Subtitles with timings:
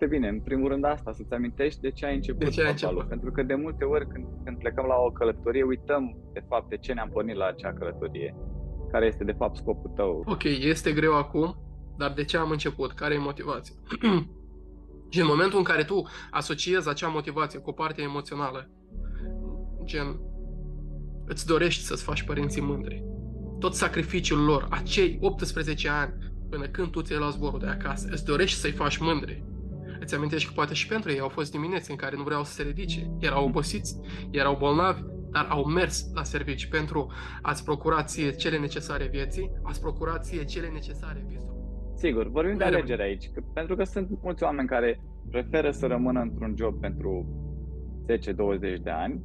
[0.00, 0.28] foarte bine.
[0.28, 3.08] În primul rând asta, să-ți amintești de ce ai început de ce ai început.
[3.08, 6.76] Pentru că de multe ori când, când plecăm la o călătorie, uităm de fapt de
[6.76, 8.36] ce ne-am pornit la acea călătorie.
[8.90, 10.22] Care este de fapt scopul tău.
[10.26, 11.56] Ok, este greu acum,
[11.96, 12.92] dar de ce am început?
[12.92, 13.74] Care e motivația?
[15.12, 18.70] și în momentul în care tu asociezi acea motivație cu partea emoțională,
[19.84, 20.20] gen,
[21.26, 23.04] îți dorești să-ți faci părinții mândri.
[23.58, 26.12] Tot sacrificiul lor, acei 18 ani,
[26.50, 29.49] până când tu ți-ai luat zborul de acasă, îți dorești să-i faci mândri.
[30.00, 32.52] Îți amintești că poate și pentru ei au fost dimineți în care nu vreau să
[32.52, 34.00] se ridice, erau obosiți,
[34.30, 35.00] erau bolnavi,
[35.30, 40.44] dar au mers la servici pentru a-ți procura ție cele necesare vieții, a-ți procura ție
[40.44, 41.58] cele necesare visului.
[41.94, 45.00] Sigur, vorbim de alegere aici, că, pentru că sunt mulți oameni care
[45.30, 47.26] preferă să rămână într-un job pentru
[48.78, 49.22] 10-20 de ani,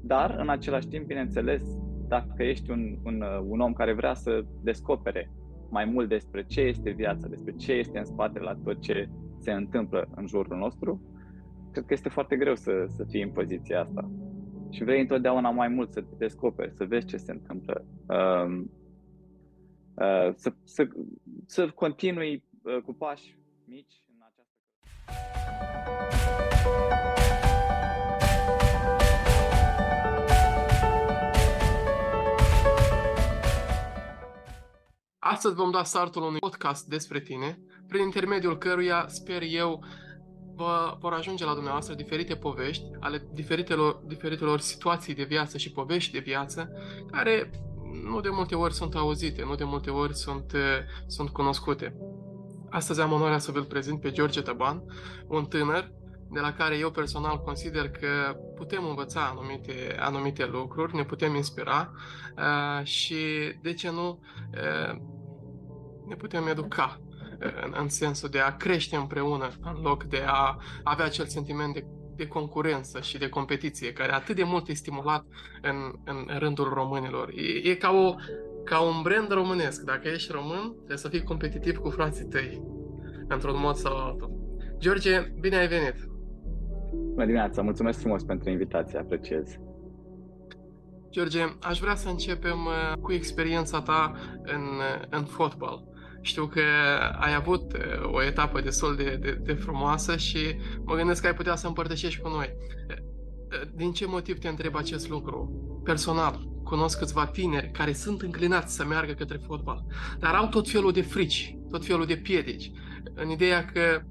[0.00, 1.62] dar în același timp, bineînțeles,
[2.08, 5.30] dacă ești un, un, un om care vrea să descopere
[5.70, 9.08] mai mult despre ce este viața, despre ce este în spate la tot ce
[9.40, 11.00] se întâmplă în jurul nostru,
[11.72, 14.10] cred că este foarte greu să, să fii în poziția asta.
[14.70, 17.84] Și vrei întotdeauna mai mult să te descoperi, să vezi ce se întâmplă.
[18.08, 18.62] Uh,
[19.94, 20.88] uh, să, să,
[21.46, 24.58] să continui uh, cu pași mici în această
[35.18, 37.58] Astăzi vom da startul unui podcast despre tine,
[37.88, 39.84] prin intermediul căruia, sper eu,
[40.54, 46.12] vă vor ajunge la dumneavoastră diferite povești ale diferitelor, diferitelor situații de viață și povești
[46.12, 46.72] de viață,
[47.10, 47.50] care
[48.04, 50.52] nu de multe ori sunt auzite, nu de multe ori sunt,
[51.06, 51.96] sunt cunoscute.
[52.70, 54.82] Astăzi am onoarea să vă prezint pe George Tăban,
[55.26, 55.92] un tânăr
[56.30, 61.92] de la care eu personal consider că putem învăța anumite, anumite lucruri, ne putem inspira
[62.36, 63.16] uh, și,
[63.62, 64.20] de ce nu,
[64.54, 65.00] uh,
[66.06, 67.00] ne putem educa
[67.38, 71.84] în, în sensul de a crește împreună în loc de a avea acel sentiment de,
[72.16, 75.24] de concurență și de competiție care atât de mult e stimulat
[75.62, 77.28] în, în rândul românilor.
[77.34, 78.14] E, e ca, o,
[78.64, 79.82] ca un brand românesc.
[79.82, 82.62] Dacă ești român, trebuie să fii competitiv cu frații tăi,
[83.28, 84.30] într-un mod sau altul.
[84.78, 86.08] George, bine ai venit!
[86.92, 89.58] Bună dimineața, mulțumesc frumos pentru invitație, apreciez.
[91.10, 94.12] George, aș vrea să începem uh, cu experiența ta
[94.42, 94.62] în,
[95.10, 95.87] în fotbal.
[96.28, 96.60] Știu că
[97.18, 100.38] ai avut uh, o etapă destul de, de, de frumoasă și
[100.84, 102.54] mă gândesc că ai putea să împărtășești cu noi.
[102.88, 105.50] Uh, din ce motiv te întreb acest lucru?
[105.84, 109.84] Personal, cunosc câțiva tineri care sunt înclinați să meargă către fotbal,
[110.18, 112.70] dar au tot felul de frici, tot felul de piedici,
[113.14, 114.02] în ideea că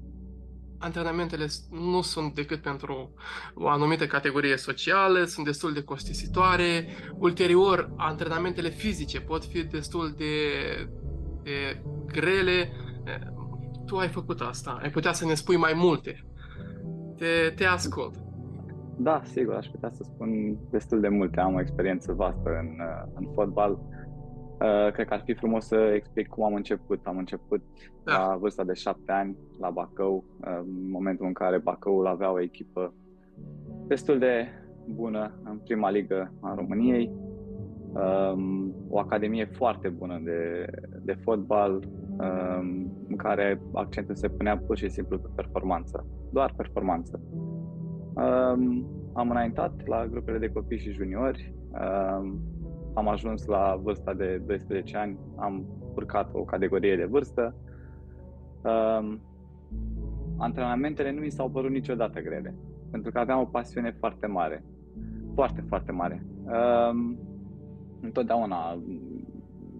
[0.78, 3.14] antrenamentele nu sunt decât pentru
[3.54, 6.88] o anumită categorie socială, sunt destul de costisitoare.
[7.18, 10.26] Ulterior, antrenamentele fizice pot fi destul de,
[11.48, 11.82] de
[12.12, 12.68] grele.
[13.86, 16.24] Tu ai făcut asta, ai putea să ne spui mai multe.
[17.16, 18.14] Te, te ascult.
[18.96, 21.40] Da, sigur, aș putea să spun destul de multe.
[21.40, 22.80] Am o experiență vastă în,
[23.14, 23.78] în fotbal
[24.58, 27.00] Uh, cred că ar fi frumos să explic cum am început.
[27.06, 27.62] Am început
[28.04, 28.12] da.
[28.12, 32.40] la vârsta de șapte ani la Bacău, uh, în momentul în care Bacăul avea o
[32.40, 32.94] echipă
[33.86, 34.48] destul de
[34.86, 37.10] bună în prima ligă a României,
[37.92, 40.66] um, o academie foarte bună de,
[41.02, 47.20] de fotbal, um, în care accentul se punea pur și simplu pe performanță, doar performanță.
[48.14, 51.54] Um, am înaintat la grupele de copii și juniori,
[52.94, 57.54] am ajuns la vârsta de 12 ani, am urcat o categorie de vârstă.
[58.62, 59.16] Uh,
[60.38, 62.54] antrenamentele nu mi s-au părut niciodată grele,
[62.90, 64.64] pentru că aveam o pasiune foarte mare,
[65.34, 66.26] foarte, foarte mare.
[66.44, 67.16] Uh,
[68.00, 68.82] întotdeauna,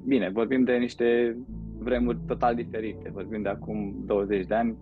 [0.06, 1.36] bine, vorbim de niște
[1.78, 4.76] vremuri total diferite, vorbim de acum 20 de ani.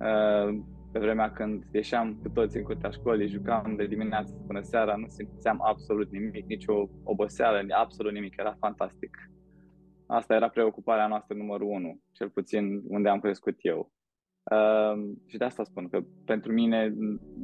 [0.00, 0.58] Uh,
[0.92, 5.06] pe vremea când ieșeam cu toți în curtea școlii, jucam de dimineață până seara, nu
[5.08, 9.16] simțeam absolut nimic, nicio oboseală, absolut nimic, era fantastic.
[10.06, 13.92] Asta era preocuparea noastră numărul unu, cel puțin unde am crescut eu.
[14.50, 16.94] Uh, și de asta spun că pentru mine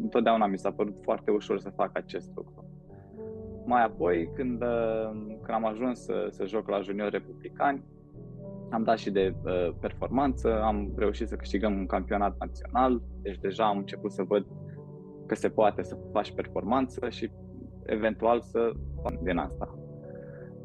[0.03, 2.80] întotdeauna mi s-a părut foarte ușor să fac acest lucru.
[3.71, 7.83] Mai apoi, când, uh, când am ajuns să, să joc la junior republicani,
[8.71, 13.67] am dat și de uh, performanță, am reușit să câștigăm un campionat național, deci deja
[13.67, 14.47] am început să văd
[15.27, 17.31] că se poate să faci performanță și
[17.87, 18.73] eventual să
[19.03, 19.79] fac din asta.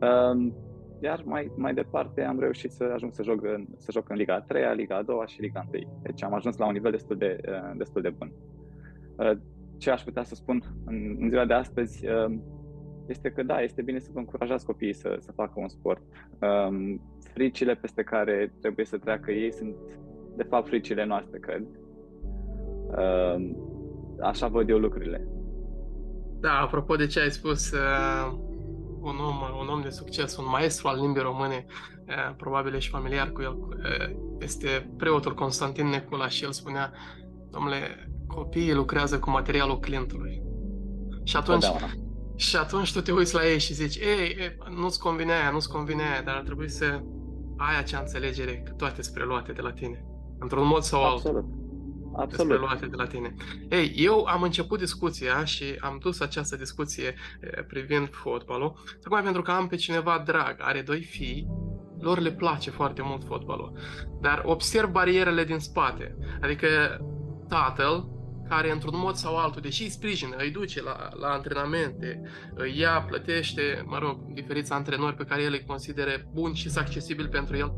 [0.01, 0.51] Uh,
[0.99, 4.41] iar mai, mai departe am reușit să ajung să joc în, să joc în Liga
[4.41, 5.99] 3, Liga 2 și Liga 1.
[6.01, 8.31] Deci am ajuns la un nivel destul de, uh, destul de bun.
[9.15, 9.37] Uh,
[9.77, 12.37] ce aș putea să spun în, în ziua de astăzi uh,
[13.07, 16.01] este că da, este bine să vă încurajați copiii să, să facă un sport.
[16.39, 17.01] Um,
[17.33, 19.75] fricile peste care trebuie să treacă ei sunt,
[20.35, 21.63] de fapt, fricile noastre, cred.
[22.87, 23.49] Uh,
[24.21, 25.27] așa văd eu lucrurile.
[26.39, 28.33] Da, apropo de ce ai spus, uh,
[29.01, 31.65] un om, un om de succes, un maestru al limbii române,
[32.07, 36.91] uh, probabil și familiar cu el, uh, este preotul Constantin Necula și el spunea,
[37.51, 40.41] domnule, copiii lucrează cu materialul clientului.
[41.23, 41.65] Și atunci,
[42.35, 45.69] și atunci tu te uiți la ei și zici, ei, ei nu-ți convine aia, nu-ți
[45.69, 47.01] convine aia, dar ar trebui să
[47.57, 50.05] ai acea înțelegere că toate sunt preluate de la tine.
[50.39, 51.35] Într-un mod sau Absolut.
[51.37, 51.63] altul.
[52.17, 52.47] Absolut.
[52.47, 53.35] preluate de la tine.
[53.69, 57.15] Ei, eu am început discuția și am dus această discuție
[57.67, 61.47] privind fotbalul, tocmai pentru că am pe cineva drag, are doi fii,
[61.99, 63.71] lor le place foarte mult fotbalul,
[64.21, 66.15] dar observ barierele din spate.
[66.41, 66.67] Adică
[67.47, 68.14] tatăl
[68.49, 72.21] care într-un mod sau altul, deși îi sprijină, îi duce la, la antrenamente,
[72.53, 77.27] îi ia, plătește, mă rog, diferiți antrenori pe care el îi considere buni și accesibil
[77.27, 77.73] pentru el,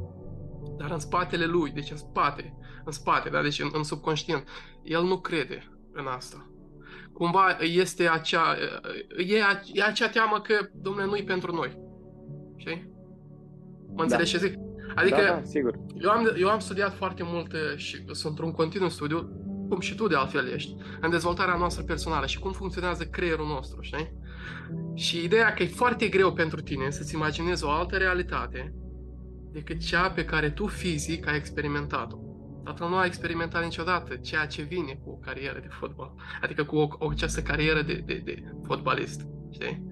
[0.77, 3.41] dar în spatele lui, deci în spate, în spate, da?
[3.41, 4.47] deci în, în subconștient,
[4.83, 6.51] el nu crede în asta.
[7.13, 8.55] Cumva este acea,
[9.17, 9.37] e,
[9.73, 11.79] e acea teamă că, domnule, nu-i pentru noi.
[12.55, 12.91] Știi?
[13.95, 14.39] Mă înțelegi da.
[14.39, 14.57] ce zic?
[14.95, 15.79] Adică, da, da, sigur.
[15.95, 20.07] Eu, am, eu am studiat foarte mult și sunt într-un continuu studiu cum și tu
[20.07, 24.13] de altfel ești, în dezvoltarea noastră personală și cum funcționează creierul nostru, știi?
[24.95, 28.73] Și ideea că e foarte greu pentru tine să-ți imaginezi o altă realitate
[29.51, 32.17] decât cea pe care tu fizic ai experimentat-o.
[32.63, 36.75] Tatăl nu a experimentat niciodată ceea ce vine cu o carieră de fotbal, adică cu
[36.75, 39.21] o, o această carieră de, de, de fotbalist.
[39.51, 39.83] Știi?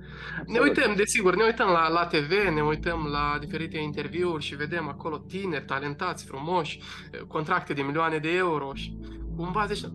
[0.46, 4.88] Ne uităm, desigur, ne uităm la, la TV, ne uităm la diferite interviuri și vedem
[4.88, 6.80] acolo tineri, talentați, frumoși,
[7.28, 8.98] contracte de milioane de euro și
[9.36, 9.92] cumva zici,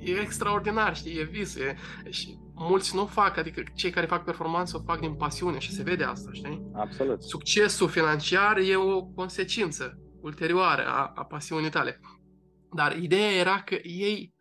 [0.00, 1.76] e extraordinar, știi, e vis, e,
[2.10, 5.82] și mulți nu fac, adică cei care fac performanță o fac din pasiune și se
[5.82, 6.70] vede asta, știi?
[6.74, 7.22] Absolut.
[7.22, 12.00] Succesul financiar e o consecință ulterioară a, a pasiunii tale.
[12.74, 14.34] Dar ideea era că ei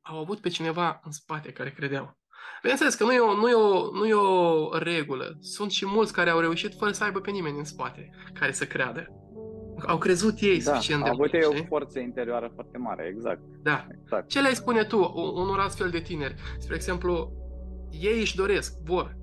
[0.00, 2.20] au avut pe cineva în spate care credeau.
[2.60, 5.36] Bineînțeles că nu e, o, nu, e o, nu e o regulă.
[5.40, 8.66] Sunt și mulți care au reușit fără să aibă pe nimeni în spate care să
[8.66, 9.06] creadă.
[9.86, 11.34] Au crezut ei da, suficient de mult.
[11.34, 13.40] Au avut ei o forță interioară foarte mare, exact.
[13.62, 13.86] Da.
[14.02, 14.28] Exact.
[14.28, 16.34] Ce le spune tu unor astfel de tineri?
[16.58, 17.32] Spre exemplu,
[17.90, 19.16] ei își doresc, vor,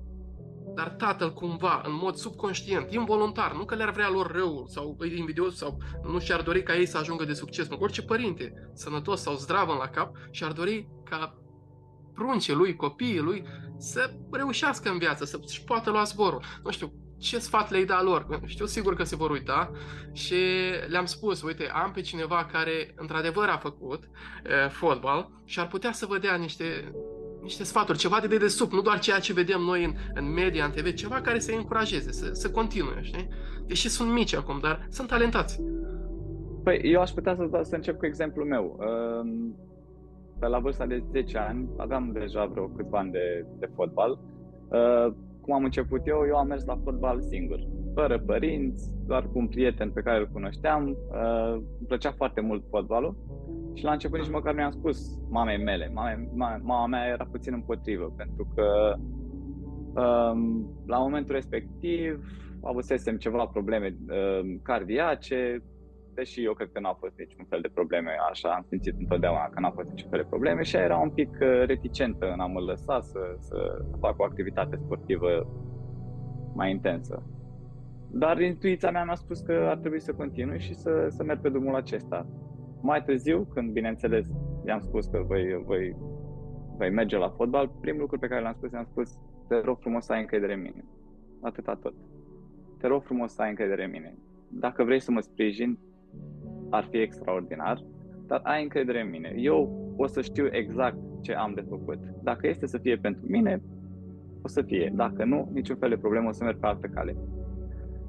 [0.74, 5.18] dar tatăl cumva, în mod subconștient, involuntar, nu că le-ar vrea lor rău sau îi
[5.18, 9.20] invidios sau nu și-ar dori ca ei să ajungă de succes, nu, orice părinte sănătos
[9.20, 11.34] sau zdravă la cap și-ar dori ca
[12.14, 13.44] pruncii lui, copiii lui,
[13.78, 16.42] să reușească în viață, să-și poată lua zborul.
[16.64, 18.26] Nu știu, ce sfat le-ai da lor?
[18.44, 19.70] Știu sigur că se vor uita
[20.12, 20.34] și
[20.88, 25.92] le-am spus, uite, am pe cineva care într-adevăr a făcut e, fotbal și ar putea
[25.92, 26.64] să vă dea niște,
[27.42, 30.70] niște sfaturi, ceva de dedesubt, nu doar ceea ce vedem noi în, în media, în
[30.70, 33.28] TV, ceva care să-i încurajeze, să, să continue, știi?
[33.66, 35.60] Deși sunt mici acum, dar sunt talentați.
[36.64, 38.78] Păi, eu aș putea să, să încep cu exemplul meu.
[40.38, 44.18] Pe la vârsta de 10 ani, aveam deja vreo câțiva ani de, de fotbal
[45.50, 47.58] cum am început eu, eu am mers la fotbal singur,
[47.94, 50.88] fără părinți, doar cu un prieten pe care îl cunoșteam.
[50.88, 53.16] Uh, îmi plăcea foarte mult fotbalul
[53.74, 55.90] și la început nici măcar nu i-am spus mamei mele.
[55.94, 58.94] Mame, mama, mama mea era puțin împotrivă, pentru că
[60.00, 62.24] um, la momentul respectiv
[62.62, 65.62] avusesem ceva probleme um, cardiace,
[66.20, 69.60] deși eu cred că n-au fost niciun fel de probleme, așa am simțit întotdeauna că
[69.60, 72.60] n-au fost niciun fel de probleme și era un pic uh, reticentă în a mă
[72.60, 73.58] lăsa să, să
[74.00, 75.30] fac o activitate sportivă
[76.54, 77.22] mai intensă.
[78.22, 81.48] Dar intuiția mea mi-a spus că ar trebui să continui și să, să merg pe
[81.48, 82.26] drumul acesta.
[82.80, 84.26] Mai târziu, când bineînțeles
[84.66, 85.96] i-am spus că voi, voi,
[86.76, 89.18] voi merge la fotbal, primul lucru pe care l-am spus, i-am spus,
[89.48, 90.84] te rog frumos să ai încredere în mine.
[91.40, 91.94] Atâta tot.
[92.78, 94.14] Te rog frumos să ai încredere în mine.
[94.48, 95.78] Dacă vrei să mă sprijin,
[96.70, 97.84] ar fi extraordinar,
[98.26, 99.34] dar ai încredere în mine.
[99.36, 101.98] Eu o să știu exact ce am de făcut.
[102.22, 103.62] Dacă este să fie pentru mine,
[104.42, 104.92] o să fie.
[104.94, 107.16] Dacă nu, niciun fel de problemă, o să merg pe altă cale.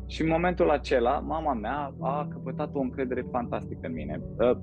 [0.08, 4.22] Și în momentul acela, mama mea a căpătat o încredere fantastică în mine.
[4.39, 4.62] Ă,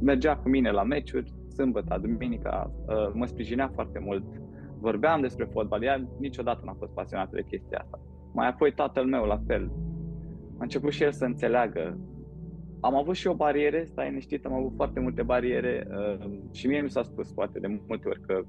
[0.00, 4.24] mergea cu mine la meciuri, sâmbătă, duminica, ă, mă sprijinea foarte mult.
[4.80, 8.00] Vorbeam despre fotbal, ea niciodată n-a fost pasionată de chestia asta.
[8.32, 9.70] Mai apoi tatăl meu, la fel.
[10.58, 11.98] A început și el să înțeleagă
[12.84, 16.80] am avut și o barieră, stai liniștit, am avut foarte multe bariere uh, și mie
[16.80, 18.42] mi s-a spus poate de multe ori că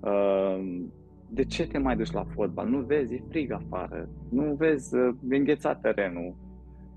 [0.00, 0.82] uh,
[1.28, 2.68] de ce te mai duci la fotbal?
[2.68, 6.36] Nu vezi, e frig afară, nu vezi, uh, înghețat terenul,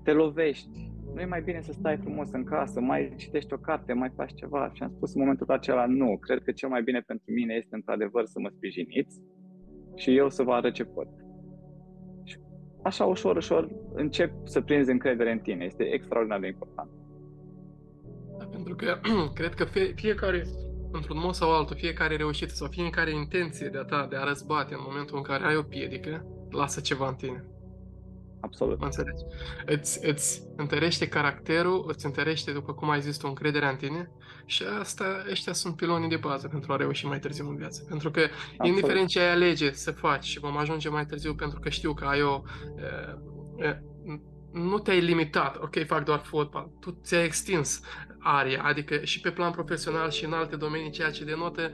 [0.02, 3.92] te lovești, nu e mai bine să stai frumos în casă, mai citești o carte,
[3.92, 4.70] mai faci ceva.
[4.72, 7.74] Și am spus în momentul acela, nu, cred că cel mai bine pentru mine este
[7.74, 9.20] într-adevăr să mă sprijiniți
[9.94, 11.08] și eu să vă arăt ce pot
[12.84, 15.64] așa ușor, ușor încep să prinzi încredere în tine.
[15.64, 16.88] Este extraordinar de important.
[18.38, 18.98] Da, Pentru că
[19.38, 20.46] cred că fie, fiecare,
[20.92, 24.74] într-un mod sau altul, fiecare reușită sau fiecare intenție de a ta de a răzbate
[24.74, 27.44] în momentul în care ai o piedică, lasă ceva în tine.
[28.44, 28.78] Absolut.
[28.78, 29.22] Mă înțelegi?
[29.66, 34.10] Îți, îți întărește caracterul, îți întărește, după cum ai zis tu, încrederea în tine
[34.46, 37.84] și asta, ăștia sunt pilonii de bază pentru a reuși mai târziu în viață.
[37.88, 38.66] Pentru că, Absolut.
[38.66, 42.04] indiferent ce ai alege să faci și vom ajunge mai târziu pentru că știu că
[42.04, 42.42] ai o...
[43.56, 43.82] E, e,
[44.52, 47.80] nu te-ai limitat, ok, fac doar fotbal, tu ți-ai extins
[48.18, 51.70] aria, adică și pe plan profesional și în alte domenii, ceea ce denotă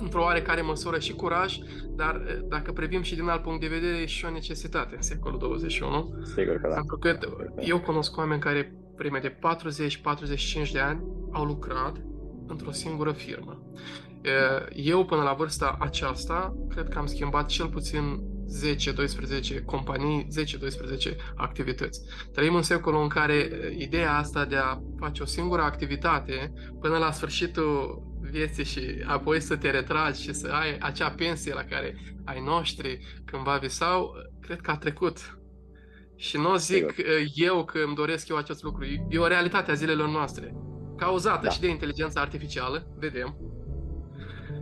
[0.00, 1.58] într-o oarecare măsură și curaj,
[1.96, 5.38] dar dacă privim și din alt punct de vedere, e și o necesitate în secolul
[5.38, 6.22] 21.
[6.24, 6.74] Sigur că da.
[6.74, 7.18] Pentru că
[7.60, 9.38] eu cunosc oameni care prime de
[10.66, 11.02] 40-45 de ani
[11.32, 11.96] au lucrat
[12.46, 13.62] într-o singură firmă.
[14.74, 18.22] Eu, până la vârsta aceasta, cred că am schimbat cel puțin
[19.60, 20.28] 10-12 companii,
[21.12, 22.00] 10-12 activități.
[22.32, 27.12] Trăim în secolul în care ideea asta de a face o singură activitate până la
[27.12, 31.94] sfârșitul vieții și apoi să te retragi și să ai acea pensie la care
[32.24, 35.38] ai noștri cândva visau, cred că a trecut.
[36.16, 37.04] Și nu zic Sigur.
[37.34, 38.84] eu că îmi doresc eu acest lucru.
[39.08, 40.54] E o realitate a zilelor noastre,
[40.96, 41.50] cauzată da.
[41.50, 43.36] și de inteligența artificială, vedem.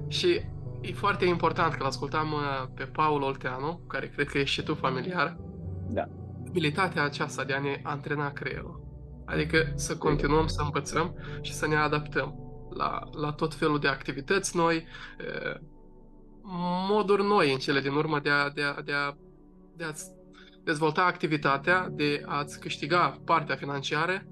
[0.09, 0.41] Și
[0.81, 4.75] e foarte important că l-ascultam uh, pe Paul Olteanu, care cred că ești și tu
[4.75, 5.37] familiar.
[5.89, 6.05] Da.
[6.49, 8.85] Abilitatea aceasta de a ne antrena creierul.
[9.27, 12.46] Adică să continuăm să învățăm și să ne adaptăm
[12.77, 14.87] la, la tot felul de activități noi,
[16.89, 19.17] moduri noi în cele din urmă de a, de a, de a,
[19.77, 19.93] de a
[20.65, 24.23] dezvolta activitatea, de a-ți câștiga partea financiară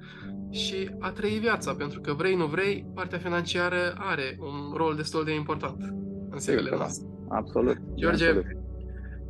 [0.51, 5.25] și a trăi viața, pentru că vrei, nu vrei, partea financiară are un rol destul
[5.25, 5.83] de important
[6.31, 6.77] în secolele da.
[6.77, 7.07] noastre.
[7.29, 7.77] Absolut.
[7.95, 8.47] George, absolut.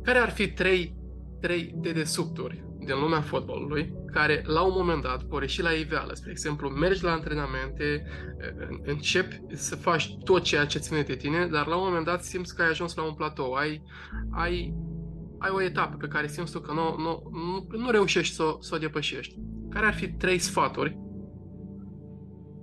[0.03, 0.95] care ar fi trei,
[1.41, 6.13] trei dedesubturi din lumea fotbalului, care la un moment dat vor ieși la iveală.
[6.13, 8.05] Spre exemplu, mergi la antrenamente,
[8.83, 12.55] începi să faci tot ceea ce ține de tine, dar la un moment dat simți
[12.55, 13.81] că ai ajuns la un platou, ai,
[14.31, 14.73] ai,
[15.39, 18.75] ai o etapă pe care simți tu că nu, nu, nu, nu reușești să, să
[18.75, 19.35] o depășești.
[19.69, 20.97] Care ar fi trei sfaturi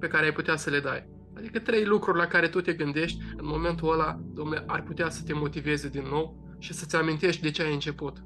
[0.00, 1.10] pe care ai putea să le dai?
[1.36, 5.22] Adică trei lucruri la care tu te gândești în momentul ăla, domnule, ar putea să
[5.26, 8.24] te motiveze din nou și să-ți amintești de ce ai început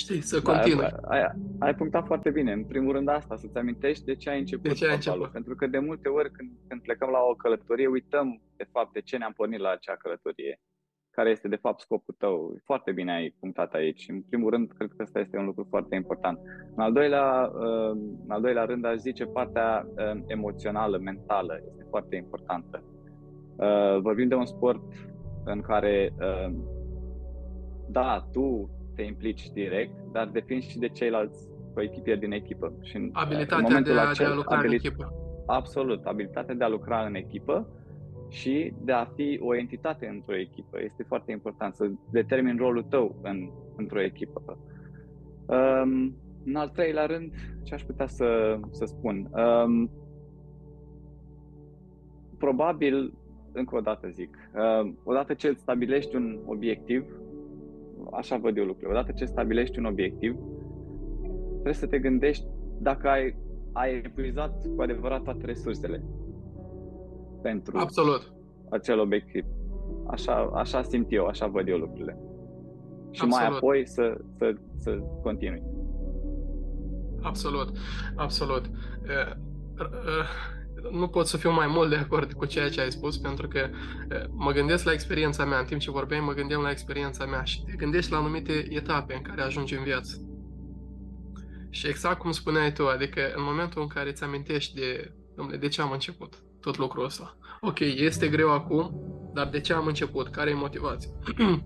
[0.00, 0.90] știi, să da, continui.
[1.14, 1.22] Ai,
[1.58, 2.52] ai punctat foarte bine.
[2.52, 5.30] În primul rând asta, să-ți amintești de ce ai început de ce ai început.
[5.30, 9.00] Pentru că de multe ori când, când plecăm la o călătorie, uităm de fapt de
[9.00, 10.60] ce ne-am pornit la acea călătorie.
[11.10, 12.56] Care este de fapt scopul tău.
[12.64, 14.06] Foarte bine ai punctat aici.
[14.08, 16.38] În primul rând, cred că ăsta este un lucru foarte important.
[16.76, 17.90] În al doilea, uh,
[18.24, 21.60] în al doilea rând, aș zice partea uh, emoțională, mentală.
[21.68, 22.82] Este foarte importantă.
[23.56, 24.82] Uh, vorbim de un sport
[25.44, 26.14] în care
[27.90, 32.72] da, tu te implici direct, dar depinzi și de ceilalți coechipieri din echipă.
[32.82, 35.12] Și în, abilitatea în de, a, acel, de a lucra abilit- în echipă.
[35.46, 37.68] Absolut, abilitatea de a lucra în echipă
[38.28, 40.80] și de a fi o entitate într-o echipă.
[40.82, 44.58] Este foarte important să determini rolul tău în, într-o echipă.
[45.46, 49.30] Um, în al treilea rând, ce aș putea să, să spun?
[49.32, 49.90] Um,
[52.38, 53.14] probabil,
[53.52, 54.36] încă o dată zic,
[54.82, 57.04] um, odată ce îți stabilești un obiectiv,
[58.12, 58.98] așa văd eu lucrurile.
[58.98, 60.36] Odată ce stabilești un obiectiv,
[61.52, 62.46] trebuie să te gândești
[62.78, 63.36] dacă ai,
[63.72, 66.04] ai epuizat cu adevărat toate resursele
[67.42, 68.32] pentru Absolut.
[68.68, 69.44] acel obiectiv.
[70.06, 72.18] Așa, așa simt eu, așa văd eu lucrurile.
[73.10, 73.34] Și Absolut.
[73.34, 75.62] mai apoi să, să, să continui.
[77.22, 77.76] Absolut,
[78.16, 78.66] absolut.
[78.66, 79.36] Uh,
[79.80, 80.58] uh,
[80.90, 83.68] nu pot să fiu mai mult de acord cu ceea ce ai spus, pentru că
[84.30, 87.62] mă gândesc la experiența mea, în timp ce vorbeai, mă gândeam la experiența mea și
[87.62, 90.24] te gândești la anumite etape în care ajungi în viață.
[91.70, 95.68] Și exact cum spuneai tu, adică în momentul în care îți amintești de, domnule, de
[95.68, 97.36] ce am început tot lucrul ăsta.
[97.60, 98.92] Ok, este greu acum,
[99.34, 100.28] dar de ce am început?
[100.28, 101.10] Care e motivația?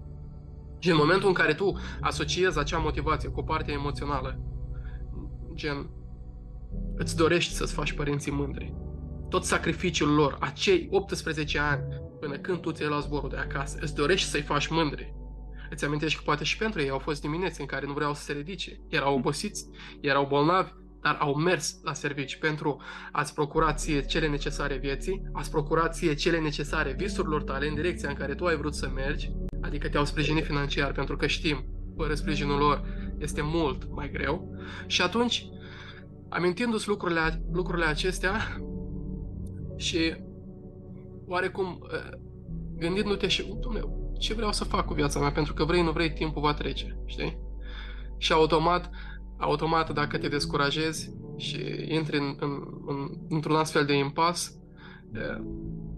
[0.82, 4.38] și în momentul în care tu asociezi acea motivație cu partea emoțională,
[5.54, 5.90] gen,
[6.96, 8.74] îți dorești să-ți faci părinții mândri,
[9.28, 11.82] tot sacrificiul lor, acei 18 ani,
[12.20, 15.14] până când tu ți-ai luat zborul de acasă, îți dorești să-i faci mândri.
[15.70, 18.22] Îți amintești că poate și pentru ei au fost dimineți în care nu vreau să
[18.22, 19.66] se ridice, erau obosiți,
[20.00, 25.50] erau bolnavi, dar au mers la servici pentru a-ți procura ție cele necesare vieții, a-ți
[25.50, 29.30] procura ție cele necesare visurilor tale în direcția în care tu ai vrut să mergi,
[29.60, 31.64] adică te-au sprijinit financiar, pentru că știm,
[31.96, 32.84] fără sprijinul lor
[33.18, 34.56] este mult mai greu.
[34.86, 35.48] Și atunci,
[36.28, 38.60] amintindu-ți lucrurile, lucrurile acestea,
[39.76, 40.16] și
[41.26, 42.18] oarecum ă,
[42.76, 45.32] gândindu-te și, Dumnezeu, ce vreau să fac cu viața mea?
[45.32, 47.38] Pentru că vrei, nu vrei, timpul va trece, știi?
[48.18, 48.90] Și automat,
[49.38, 54.58] automat, dacă te descurajezi, și intri în, în, în, într-un astfel de impas,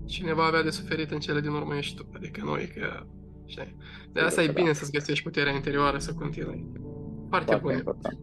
[0.06, 3.06] cineva avea de suferit în cele din urmă ești tu, adică noi, că
[3.46, 3.76] știi?
[4.12, 6.66] De asta e bine să-ți găsești puterea interioară să continui.
[7.28, 7.74] Foarte, Foarte bune.
[7.74, 8.18] Important.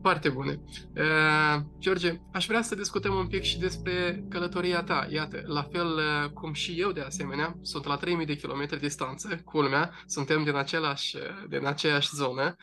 [0.00, 0.60] Foarte bune.
[0.96, 5.06] Uh, George, aș vrea să discutăm un pic și despre călătoria ta.
[5.10, 9.40] Iată, la fel uh, cum și eu de asemenea, sunt la 3000 de kilometri distanță,
[9.44, 11.16] culmea, suntem din, același,
[11.48, 12.56] din aceeași zonă.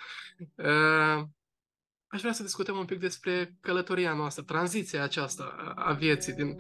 [0.56, 1.24] Uh,
[2.08, 6.56] aș vrea să discutăm un pic despre călătoria noastră, tranziția aceasta a vieții, din,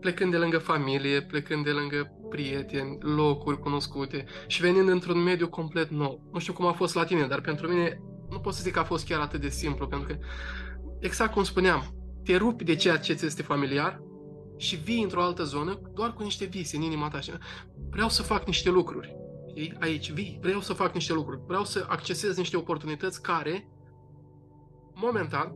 [0.00, 5.90] plecând de lângă familie, plecând de lângă prieteni, locuri cunoscute și venind într-un mediu complet
[5.90, 6.28] nou.
[6.32, 8.78] Nu știu cum a fost la tine, dar pentru mine nu pot să zic că
[8.78, 10.18] a fost chiar atât de simplu, pentru că,
[11.00, 11.94] exact cum spuneam,
[12.24, 14.02] te rupi de ceea ce ți este familiar
[14.56, 17.18] și vii într-o altă zonă doar cu niște vise în inima ta.
[17.90, 19.16] Vreau să fac niște lucruri.
[19.80, 21.40] Aici vii, vreau să fac niște lucruri.
[21.46, 23.68] Vreau să accesez niște oportunități care,
[24.94, 25.52] momentan,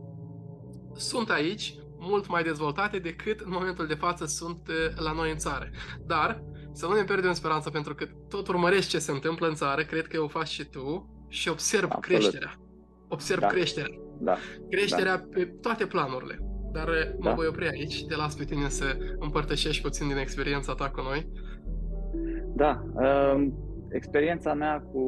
[0.95, 5.37] sunt aici, mult mai dezvoltate decât în momentul de față sunt eh, la noi în
[5.37, 5.69] țară.
[6.05, 9.83] Dar să nu ne pierdem speranța pentru că tot urmărești ce se întâmplă în țară,
[9.83, 12.05] cred că o faci și tu și observ Absolut.
[12.05, 12.62] creșterea.
[13.13, 13.47] Observ da.
[13.47, 13.97] creșterea.
[14.19, 14.35] Da.
[14.69, 15.23] Creșterea da.
[15.33, 16.39] pe toate planurile.
[16.71, 17.33] Dar eh, mă da.
[17.33, 21.27] voi opri aici, te las pe tine să împărtășești puțin din experiența ta cu noi.
[22.55, 23.47] Da, uh,
[23.89, 24.99] experiența mea cu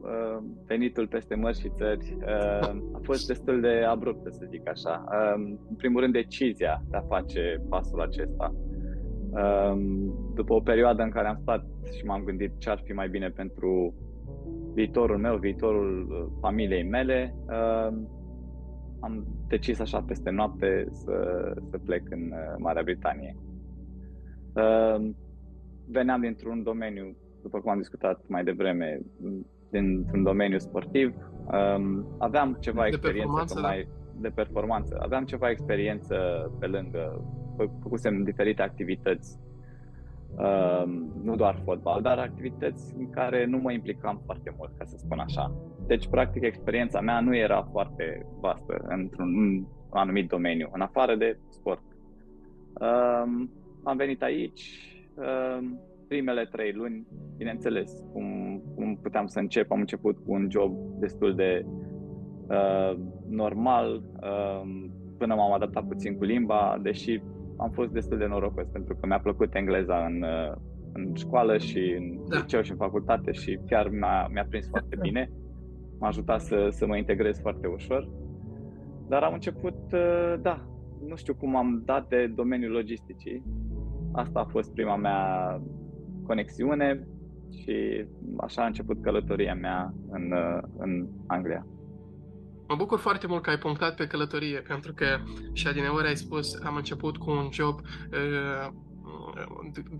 [0.00, 5.04] uh, venitul peste mări și țări uh, a fost destul de abruptă, să zic așa.
[5.08, 8.54] Uh, în primul rând, decizia de a face pasul acesta.
[9.30, 9.76] Uh,
[10.34, 11.64] după o perioadă în care am stat
[11.96, 13.94] și m-am gândit ce ar fi mai bine pentru
[14.76, 17.98] viitorul meu, viitorul uh, familiei mele, uh,
[19.00, 21.16] am decis așa peste noapte să,
[21.70, 23.36] să plec în uh, Marea Britanie.
[25.88, 29.00] Veneam dintr-un domeniu, după cum am discutat mai devreme,
[29.70, 31.14] dintr-un domeniu sportiv.
[32.18, 34.20] Aveam ceva de experiență performanță, mai da?
[34.20, 34.98] de performanță.
[35.00, 36.16] Aveam ceva experiență
[36.60, 37.24] pe lângă,
[37.82, 39.55] făcusem diferite activități Uh,
[41.22, 45.18] nu doar fotbal, dar activități în care nu mă implicam foarte mult, ca să spun
[45.18, 45.54] așa.
[45.86, 51.82] Deci, practic, experiența mea nu era foarte vastă într-un anumit domeniu, în afară de sport.
[52.80, 53.46] Uh,
[53.82, 55.68] am venit aici, uh,
[56.08, 61.34] primele trei luni, bineînțeles, cum, cum puteam să încep, am început cu un job destul
[61.34, 61.66] de
[62.48, 64.86] uh, normal, uh,
[65.18, 67.22] până m-am adaptat puțin cu limba, deși
[67.56, 70.56] am fost destul de norocos pentru că mi-a plăcut engleza în, uh,
[70.92, 72.36] în școală și în da.
[72.36, 75.30] liceu și în facultate și chiar mi-a, mi-a prins foarte bine.
[75.98, 78.08] M-a ajutat să, să mă integrez foarte ușor.
[79.08, 80.66] Dar am început, uh, da,
[81.06, 83.42] nu știu cum am dat de domeniul logisticii.
[84.12, 85.60] Asta a fost prima mea
[86.26, 87.06] conexiune
[87.50, 91.66] și așa a început călătoria mea în, uh, în Anglia.
[92.68, 95.20] Mă bucur foarte mult că ai punctat pe călătorie, pentru că
[95.52, 98.68] și adineori ai spus, am început cu un job uh,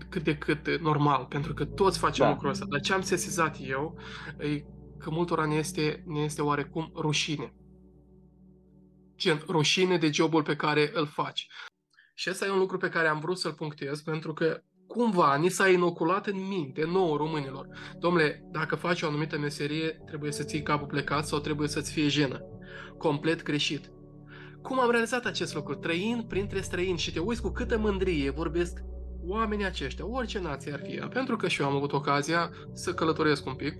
[0.09, 2.31] cât de cât normal, pentru că toți facem da.
[2.31, 2.65] lucrul ăsta.
[2.69, 3.97] Dar ce am sesizat eu
[4.39, 4.63] e
[4.97, 7.53] că multora ne este, ne este oarecum rușine.
[9.17, 11.47] Gen, rușine de jobul pe care îl faci.
[12.13, 15.49] Și ăsta e un lucru pe care am vrut să-l punctez, pentru că cumva ni
[15.49, 17.67] s-a inoculat în minte nouă românilor.
[17.99, 22.07] Domnule, dacă faci o anumită meserie, trebuie să ții capul plecat sau trebuie să-ți fie
[22.07, 22.56] jenă.
[22.97, 23.91] Complet greșit.
[24.61, 25.75] Cum am realizat acest lucru?
[25.75, 28.83] Trăind printre străini și te uiți cu câtă mândrie vorbesc
[29.27, 33.45] oamenii aceștia, orice nație ar fi Pentru că și eu am avut ocazia să călătoresc
[33.45, 33.73] un pic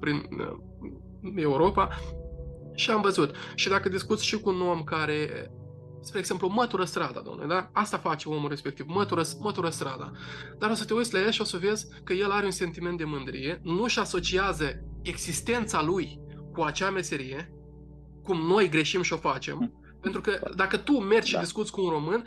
[0.00, 1.88] prin uh, Europa
[2.74, 3.34] și am văzut.
[3.54, 5.50] Și dacă discuți și cu un om care
[6.00, 7.70] spre exemplu, mătură strada, domnule, da?
[7.72, 10.12] Asta face omul respectiv, mătură, mătură strada.
[10.58, 12.50] Dar o să te uiți la el și o să vezi că el are un
[12.50, 14.64] sentiment de mândrie, nu-și asociază
[15.02, 16.20] existența lui
[16.52, 17.52] cu acea meserie,
[18.24, 20.00] cum noi greșim și o facem, hm.
[20.00, 21.38] pentru că dacă tu mergi da.
[21.38, 22.24] și discuți cu un român,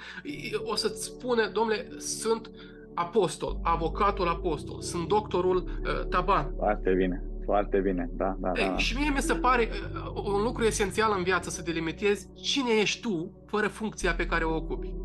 [0.64, 2.50] o să-ți spune, domnule, sunt
[2.94, 6.54] apostol, avocatul apostol, sunt doctorul uh, Taban.
[6.58, 7.24] Foarte bine.
[7.46, 8.78] Foarte bine, da, da, da.
[8.78, 13.02] Și mie mi se pare uh, un lucru esențial în viață să delimitezi cine ești
[13.02, 14.96] tu fără funcția pe care o ocupi.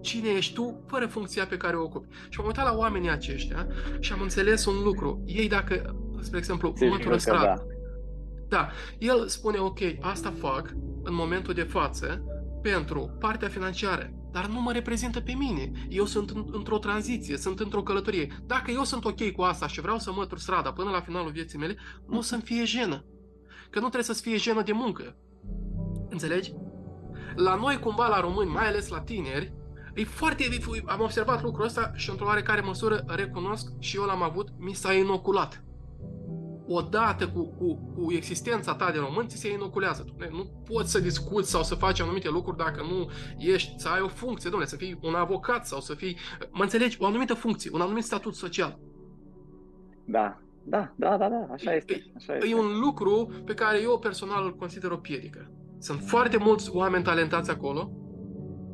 [0.00, 2.06] Cine ești tu fără funcția pe care o ocupi.
[2.28, 3.66] Și am uitat la oamenii aceștia
[3.98, 5.22] și am înțeles un lucru.
[5.26, 7.44] Ei dacă, spre exemplu, mătură stradă.
[7.44, 7.79] Da.
[8.50, 12.24] Da, el spune, ok, asta fac în momentul de față
[12.62, 15.70] pentru partea financiară dar nu mă reprezintă pe mine.
[15.88, 18.42] Eu sunt într-o tranziție, sunt într-o călătorie.
[18.46, 21.58] Dacă eu sunt ok cu asta și vreau să mătur strada până la finalul vieții
[21.58, 21.76] mele,
[22.08, 23.04] nu o să-mi fie jenă.
[23.70, 25.16] Că nu trebuie să-ți fie jenă de muncă.
[26.08, 26.52] Înțelegi?
[27.34, 29.54] La noi, cumva, la români, mai ales la tineri,
[29.94, 30.44] e foarte...
[30.86, 34.92] Am observat lucrul ăsta și într-o oarecare măsură recunosc și eu l-am avut, mi s-a
[34.92, 35.64] inoculat.
[36.72, 40.04] Odată cu, cu, cu existența ta de român, ți se inoculează.
[40.30, 44.08] Nu poți să discuți sau să faci anumite lucruri dacă nu ești, să ai o
[44.08, 46.16] funcție, domnule, să fii un avocat sau să fii,
[46.50, 48.78] mă înțelegi, o anumită funcție, un anumit statut social.
[50.04, 52.12] Da, da, da, da, da, așa este.
[52.16, 52.48] Așa este.
[52.48, 55.50] E un lucru pe care eu personal îl consider o piedică.
[55.78, 57.92] Sunt foarte mulți oameni talentați acolo,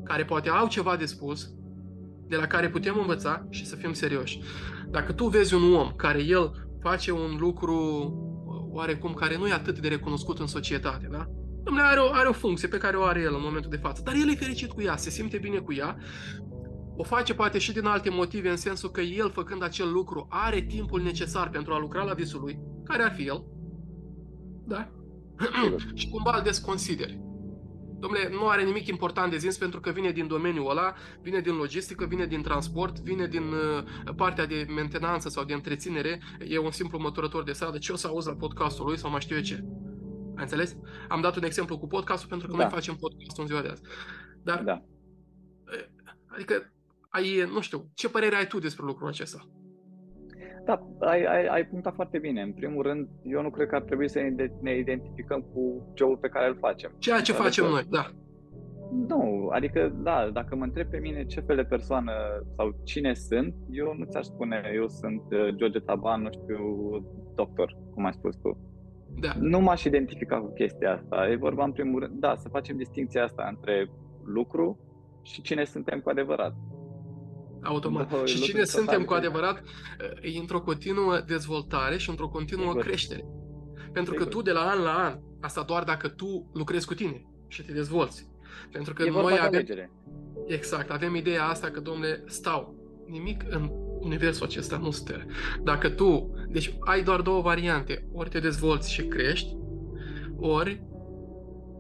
[0.05, 1.55] care poate au ceva de spus,
[2.29, 4.41] de la care putem învăța și să fim serioși.
[4.91, 7.79] Dacă tu vezi un om care el face un lucru
[8.71, 11.27] oarecum care nu e atât de recunoscut în societate, da?
[11.65, 14.03] Dom'le, are o, are o funcție pe care o are el în momentul de față,
[14.05, 15.97] dar el e fericit cu ea, se simte bine cu ea,
[16.97, 20.61] o face poate și din alte motive, în sensul că el, făcând acel lucru, are
[20.61, 23.45] timpul necesar pentru a lucra la visul lui, care ar fi el,
[24.67, 24.91] da?
[25.95, 27.26] și cumva îl desconsideri.
[27.99, 31.55] Domnule, nu are nimic important de zis pentru că vine din domeniul ăla, vine din
[31.55, 36.71] logistică, vine din transport, vine din uh, partea de mentenanță sau de întreținere, e un
[36.71, 39.43] simplu măturător de stradă, ce o să auzi la podcastul lui sau mai știu eu
[39.43, 39.65] ce.
[40.37, 40.77] Ai înțeles?
[41.09, 42.63] Am dat un exemplu cu podcastul pentru că da.
[42.63, 43.83] noi facem podcast în ziua de azi.
[44.43, 44.83] Dar, da.
[46.27, 46.73] adică,
[47.09, 49.49] ai, nu știu, ce părere ai tu despre lucrul acesta?
[50.67, 52.43] Da, ai, ai, ai punctat foarte bine.
[52.43, 54.21] În primul rând, eu nu cred că ar trebui să
[54.61, 56.91] ne identificăm cu jobul pe care îl facem.
[56.99, 58.07] Ceea ce adică, facem noi, da.
[59.09, 62.13] Nu, adică, da, dacă mă întreb pe mine ce fel de persoană
[62.57, 66.59] sau cine sunt, eu nu ți-aș spune, eu sunt uh, George Taban, nu știu,
[67.35, 68.59] doctor, cum ai spus tu.
[69.21, 69.33] Da.
[69.41, 71.29] Nu m-aș identifica cu chestia asta.
[71.31, 73.91] E vorba, în primul rând, da, să facem distinția asta între
[74.25, 74.79] lucru
[75.23, 76.55] și cine suntem cu adevărat
[77.67, 78.11] automat.
[78.11, 79.63] Da, și cine suntem cu adevărat
[80.21, 82.83] e într-o continuă dezvoltare și într-o continuă Sigur.
[82.83, 83.25] creștere.
[83.93, 84.27] Pentru Sigur.
[84.27, 87.63] că tu de la an la an, asta doar dacă tu lucrezi cu tine și
[87.63, 88.29] te dezvolți.
[88.73, 89.55] Pentru că e noi avem...
[89.55, 89.91] Alegere.
[90.47, 92.75] Exact, avem ideea asta că, domnule, stau,
[93.07, 95.27] nimic în universul acesta nu stă.
[95.63, 99.57] Dacă tu, deci ai doar două variante, ori te dezvolți și crești,
[100.37, 100.83] ori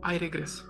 [0.01, 0.65] ai regres.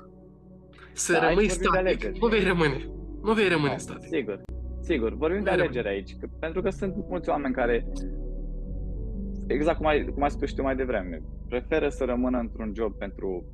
[0.93, 2.91] Să da, rămâi static, nu vei rămâne.
[3.23, 4.09] Nu vei rămâne da, static.
[4.09, 4.41] Sigur.
[4.87, 7.87] Sigur, vorbim de alegere aici, că, pentru că sunt mulți oameni care,
[9.47, 12.95] exact cum ai, cum ai spus și tu mai devreme, preferă să rămână într-un job
[12.95, 13.45] pentru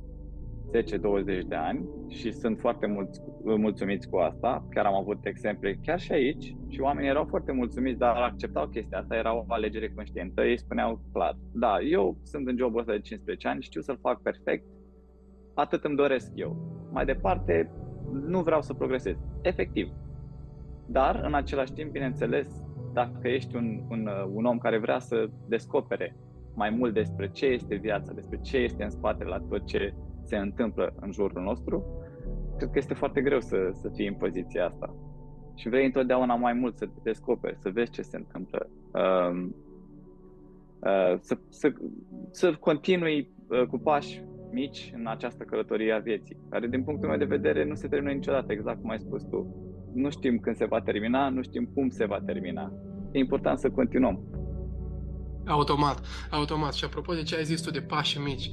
[1.43, 4.67] 10-20 de ani și sunt foarte mulți, mulțumiți cu asta.
[4.69, 8.97] Chiar am avut exemple chiar și aici și oamenii erau foarte mulțumiți, dar acceptau chestia
[8.97, 10.41] asta, era o alegere conștientă.
[10.41, 14.21] Ei spuneau clar, da, eu sunt în jobul ăsta de 15 ani, știu să-l fac
[14.21, 14.65] perfect,
[15.53, 16.57] atât îmi doresc eu.
[16.91, 17.71] Mai departe,
[18.27, 19.15] nu vreau să progresez.
[19.41, 19.93] Efectiv,
[20.85, 25.29] dar, în același timp, bineînțeles, dacă ești un, un, uh, un om care vrea să
[25.47, 26.15] descopere
[26.55, 29.93] mai mult despre ce este viața, despre ce este în spate la tot ce
[30.23, 31.85] se întâmplă în jurul nostru,
[32.57, 34.95] cred că este foarte greu să, să fii în poziția asta.
[35.55, 38.69] Și vrei întotdeauna mai mult să te descoperi, să vezi ce se întâmplă.
[38.93, 39.47] Uh,
[40.79, 41.73] uh, să, să,
[42.31, 47.17] să continui uh, cu pași mici în această călătorie a vieții, care din punctul meu
[47.17, 49.55] de vedere nu se termină niciodată, exact cum ai spus tu
[49.93, 52.71] nu știm când se va termina, nu știm cum se va termina.
[53.11, 54.19] E important să continuăm.
[55.45, 56.01] Automat,
[56.31, 56.73] automat.
[56.73, 58.49] Și apropo de ce ai zis tu de pași mici,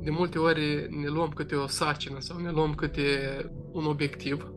[0.00, 3.02] de multe ori ne luăm câte o sarcină sau ne luăm câte
[3.72, 4.52] un obiectiv,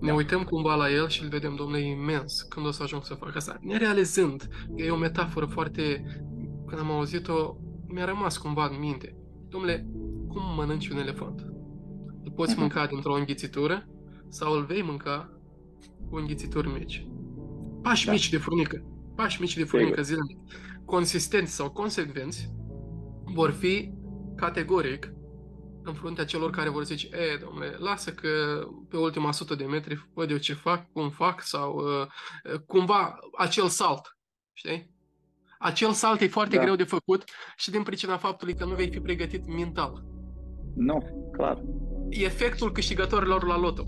[0.00, 0.14] ne da.
[0.14, 3.36] uităm cumva la el și îl vedem, domnule, imens, când o să ajung să fac
[3.36, 3.58] asta.
[3.60, 6.04] Nerealizând, că e o metaforă foarte,
[6.66, 9.16] când am auzit-o, mi-a rămas cumva în minte.
[9.48, 9.86] Domnule,
[10.28, 11.40] cum mănânci un elefant?
[12.24, 13.88] Îl poți mânca dintr-o înghițitură
[14.30, 15.40] sau îl vei mânca
[16.10, 17.06] cu înghițituri mici.
[17.82, 18.12] Pași da.
[18.12, 18.84] mici de furnică.
[19.16, 20.38] Pași mici de furnică zilnic.
[20.84, 22.52] Consistenți sau consecvenți
[23.24, 23.92] vor fi
[24.36, 25.12] categoric
[25.82, 28.28] în fruntea celor care vor zice, e, domnule, lasă că
[28.88, 33.68] pe ultima sută de metri văd eu ce fac, cum fac, sau uh, cumva acel
[33.68, 34.16] salt,
[34.52, 34.90] știi?
[35.58, 36.62] Acel salt e foarte da.
[36.62, 37.24] greu de făcut
[37.56, 40.04] și din pricina faptului că nu vei fi pregătit mental.
[40.76, 41.62] Nu, clar.
[42.08, 43.84] Efectul câștigătorilor la loto.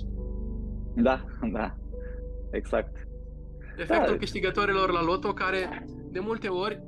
[1.09, 1.77] Da, da,
[2.51, 3.07] exact.
[3.77, 4.19] Efectul da.
[4.19, 6.83] câștigătorilor la loto care, de multe ori,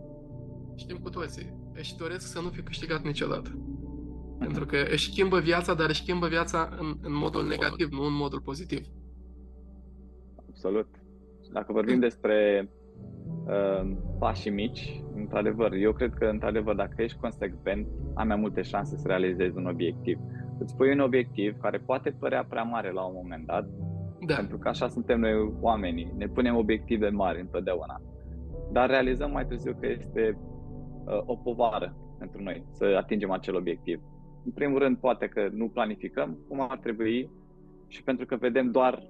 [0.76, 3.50] știm cu toții, își doresc să nu fi câștigat niciodată.
[3.50, 4.38] Uh-huh.
[4.38, 8.14] Pentru că își schimbă viața, dar își schimbă viața în, în modul negativ, nu în
[8.14, 8.86] modul pozitiv.
[10.48, 10.88] Absolut.
[11.52, 12.68] Dacă vorbim despre
[13.46, 18.96] uh, pașii mici, într-adevăr, eu cred că, într-adevăr, dacă ești consecvent, ai mai multe șanse
[18.96, 20.18] să realizezi un obiectiv.
[20.58, 23.68] Îți pui un obiectiv care poate părea prea mare la un moment dat,
[24.26, 24.34] da.
[24.34, 28.00] Pentru că așa suntem noi oamenii, ne punem obiective mari întotdeauna.
[28.72, 30.38] Dar realizăm mai târziu că este
[31.04, 34.00] uh, o povară pentru noi să atingem acel obiectiv.
[34.44, 37.30] În primul rând, poate că nu planificăm cum ar trebui
[37.88, 39.02] și pentru că vedem doar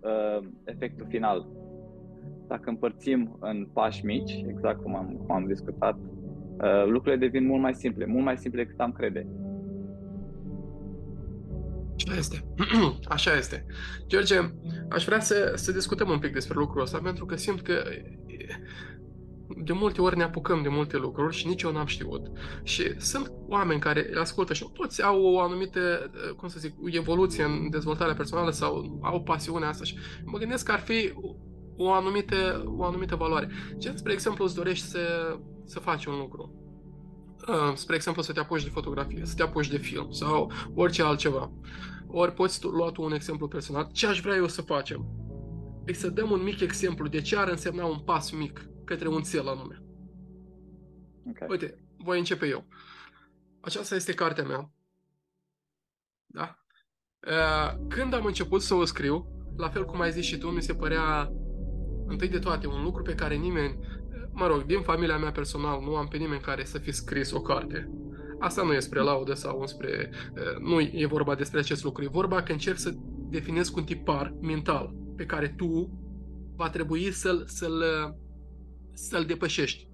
[0.00, 1.46] uh, efectul final.
[2.46, 7.60] dacă împărțim în pași mici, exact cum am, cum am discutat, uh, lucrurile devin mult
[7.60, 9.26] mai simple, mult mai simple decât am crede.
[12.06, 12.44] Așa este.
[13.08, 13.66] Așa este.
[14.06, 14.38] George,
[14.90, 17.82] aș vrea să, să discutăm un pic despre lucrul ăsta, pentru că simt că
[19.56, 22.26] de multe ori ne apucăm de multe lucruri și nici eu n-am știut.
[22.62, 27.44] Și sunt oameni care le ascultă și toți au o anumită, cum să zic, evoluție
[27.44, 31.12] în dezvoltarea personală sau au pasiunea asta și mă gândesc că ar fi
[31.76, 33.48] o anumită, o anumită valoare.
[33.78, 36.54] Ce, spre exemplu, îți dorești să, să faci un lucru.
[37.48, 41.02] Uh, spre exemplu, să te apuci de fotografie, să te apuci de film sau orice
[41.02, 41.52] altceva.
[42.06, 43.88] Ori poți lua tu un exemplu personal.
[43.92, 45.06] Ce aș vrea eu să facem?
[45.86, 49.22] E să dăm un mic exemplu de ce ar însemna un pas mic către un
[49.22, 49.82] țel anume.
[51.28, 51.48] Okay.
[51.50, 52.66] Uite, voi începe eu.
[53.60, 54.72] Aceasta este cartea mea.
[56.26, 56.58] Da?
[57.26, 59.26] Uh, când am început să o scriu,
[59.56, 61.32] la fel cum ai zis și tu, mi se părea
[62.06, 63.78] întâi de toate un lucru pe care nimeni,
[64.40, 67.40] mă rog, din familia mea personal, nu am pe nimeni care să fi scris o
[67.40, 67.90] carte.
[68.38, 70.10] Asta nu e spre laudă sau spre...
[70.32, 72.04] Uh, nu e vorba despre acest lucru.
[72.04, 72.94] E vorba că încerc să
[73.30, 75.90] definesc un tipar mental pe care tu
[76.56, 77.82] va trebui să-l, să-l
[78.92, 79.88] să-l depășești.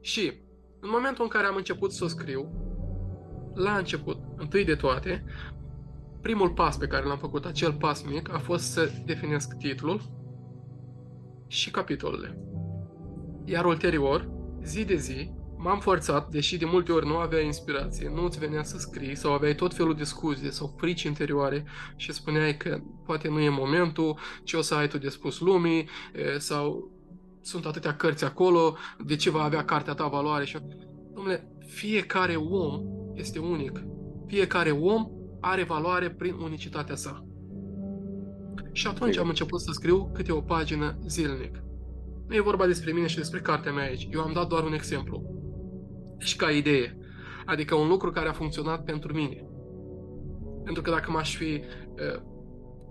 [0.00, 0.32] Și
[0.80, 2.52] în momentul în care am început să o scriu,
[3.54, 5.24] la început, întâi de toate,
[6.20, 10.00] primul pas pe care l-am făcut, acel pas mic, a fost să definesc titlul
[11.46, 12.49] și capitolele.
[13.44, 14.30] Iar ulterior,
[14.62, 18.62] zi de zi, m-am forțat, deși de multe ori nu aveai inspirație, nu îți venea
[18.62, 21.64] să scrii sau aveai tot felul de scuze sau frici interioare
[21.96, 25.88] și spuneai că poate nu e momentul, ce o să ai tu de spus lumii
[26.38, 26.90] sau
[27.42, 30.58] sunt atâtea cărți acolo, de ce va avea cartea ta valoare și...
[30.58, 32.82] Dom'le, fiecare om
[33.14, 33.82] este unic.
[34.26, 35.06] Fiecare om
[35.40, 37.24] are valoare prin unicitatea sa.
[38.72, 41.62] Și atunci am început să scriu câte o pagină zilnic.
[42.30, 44.08] Nu e vorba despre mine și despre cartea mea aici.
[44.10, 45.22] Eu am dat doar un exemplu.
[46.18, 46.98] Și ca idee.
[47.46, 49.44] Adică un lucru care a funcționat pentru mine.
[50.64, 52.22] Pentru că dacă m-aș fi uh,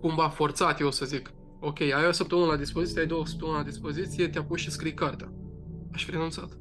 [0.01, 3.63] cumva forțat, eu să zic, ok, ai o săptămână la dispoziție, ai două săptămâni la
[3.63, 5.33] dispoziție, te apuci și scrii cartea.
[5.93, 6.57] Aș fi renunțat.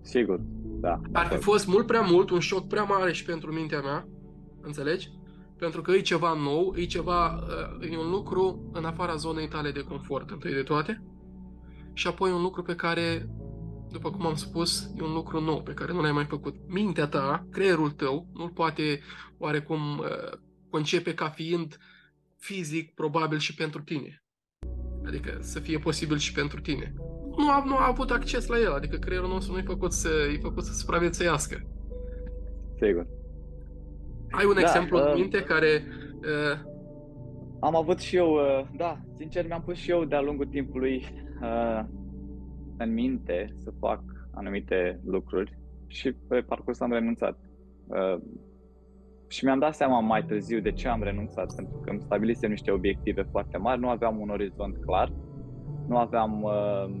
[0.00, 0.40] Sigur,
[0.80, 1.00] da.
[1.12, 4.08] Ar fi fost mult prea mult, un șoc prea mare și pentru mintea mea,
[4.60, 5.10] înțelegi?
[5.58, 7.44] Pentru că e ceva nou, e ceva,
[7.80, 11.02] uh, e un lucru în afara zonei tale de confort, întâi de toate.
[11.92, 13.28] Și apoi un lucru pe care,
[13.90, 16.54] după cum am spus, e un lucru nou pe care nu l-ai mai făcut.
[16.66, 19.00] Mintea ta, creierul tău, nu-l poate
[19.38, 20.38] oarecum uh,
[20.70, 21.92] concepe ca fiind uh,
[22.42, 24.22] fizic probabil și pentru tine.
[25.06, 26.94] Adică să fie posibil și pentru tine.
[27.36, 30.08] Nu a, nu a avut acces la el, adică creierul nostru nu e făcut să,
[30.32, 31.66] e făcut să supraviețuiască.
[32.80, 33.06] Sigur.
[34.30, 35.84] Ai un da, exemplu uh, în minte care...
[36.14, 36.70] Uh...
[37.60, 41.06] Am avut și eu, uh, da, sincer mi-am pus și eu de-a lungul timpului
[41.42, 41.84] uh,
[42.76, 44.02] în minte să fac
[44.34, 47.38] anumite lucruri și pe parcurs am renunțat.
[47.86, 48.22] Uh,
[49.28, 52.70] și mi-am dat seama mai târziu de ce am renunțat, pentru că îmi stabilisem niște
[52.70, 55.12] obiective foarte mari, nu aveam un orizont clar,
[55.88, 56.94] nu aveam uh,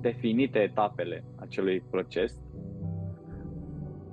[0.00, 2.40] definite etapele acelui proces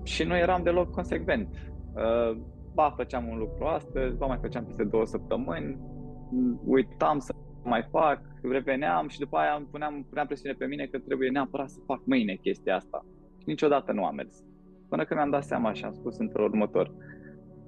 [0.03, 1.47] și nu eram deloc consecvent.
[1.93, 2.37] Uh,
[2.73, 5.77] ba, făceam un lucru astăzi, ba mai făceam peste două săptămâni,
[6.65, 11.29] uitam să mai fac, reveneam și după aia puneam, puneam presiune pe mine că trebuie
[11.29, 13.05] neapărat să fac mâine chestia asta.
[13.37, 14.43] Și niciodată nu am mers.
[14.89, 16.91] Până când mi-am dat seama și am spus în felul următor,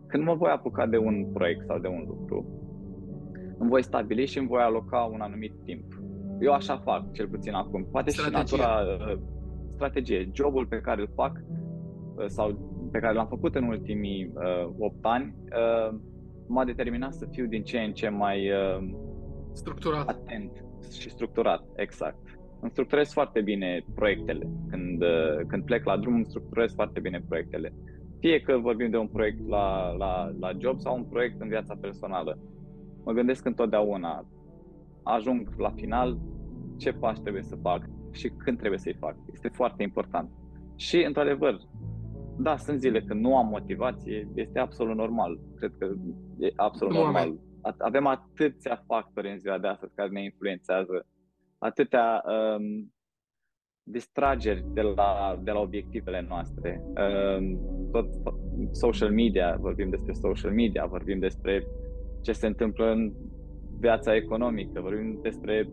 [0.08, 2.46] când mă voi apuca de un proiect sau de un lucru,
[3.58, 5.86] îmi voi stabili și îmi voi aloca un anumit timp.
[6.40, 7.88] Eu așa fac, cel puțin acum.
[7.92, 8.46] Poate strategie.
[8.46, 9.20] și natura, uh,
[9.74, 11.42] strategie, jobul pe care îl fac
[12.16, 15.98] uh, sau pe care l-am făcut în ultimii uh, 8 ani, uh,
[16.48, 18.90] m-a determinat să fiu din ce în ce mai uh,
[19.58, 20.08] structurat.
[20.08, 20.52] atent
[21.00, 22.18] și structurat, exact.
[22.60, 24.50] Îmi structurez foarte bine proiectele.
[24.70, 27.74] Când, uh, când plec la drum, îmi structurez foarte bine proiectele.
[28.20, 31.76] Fie că vorbim de un proiect la, la, la job sau un proiect în viața
[31.82, 32.40] personală.
[33.06, 34.28] Mă gândesc întotdeauna,
[35.04, 36.18] ajung la final,
[36.78, 39.16] ce pași trebuie să fac și când trebuie să-i fac.
[39.34, 40.30] Este foarte important.
[40.76, 41.60] Și, într-adevăr,
[42.38, 45.40] da, sunt zile când nu am motivație, este absolut normal.
[45.56, 45.94] Cred că
[46.40, 47.34] e absolut nu normal.
[47.78, 51.06] Avem atâția factori în ziua de astăzi care ne influențează,
[51.58, 52.92] atâtea um,
[53.90, 56.84] distrageri de la, de la obiectivele noastre.
[56.96, 57.60] Ehm,
[57.92, 58.08] tot
[58.72, 61.68] social media, vorbim despre social media, vorbim despre
[62.22, 63.14] ce se întâmplă în
[63.80, 65.70] viața economică, vorbim despre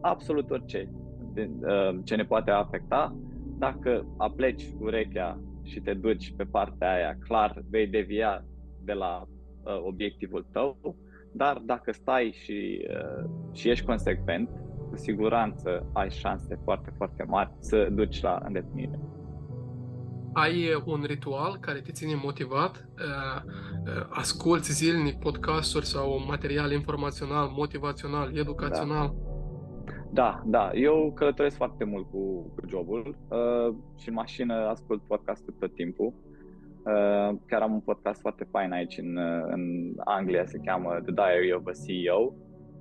[0.00, 0.88] absolut orice
[1.34, 3.16] ehm, ce ne poate afecta.
[3.58, 8.44] Dacă apleci urechea și te duci pe partea aia, clar vei devia
[8.84, 9.26] de la
[9.62, 10.96] uh, obiectivul tău,
[11.32, 14.48] dar dacă stai și, uh, și ești consecvent,
[14.88, 18.98] cu siguranță ai șanse foarte, foarte mari să duci la îndeplinire.
[20.32, 22.88] Ai un ritual care te ține motivat?
[24.08, 29.14] Asculți zilnic podcasturi sau material informațional, motivațional, educațional?
[30.12, 30.44] Da, da.
[30.44, 30.70] da.
[30.74, 36.14] Eu călătoresc foarte mult cu, cu jobul uh, și în mașină ascult podcastul tot timpul.
[36.84, 39.18] Uh, chiar am un podcast foarte fain aici în,
[39.50, 42.34] în Anglia, se cheamă The Diary of a CEO,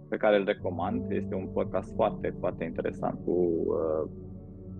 [0.10, 1.12] pe care îl recomand.
[1.12, 4.10] Este un podcast foarte, foarte interesant cu uh,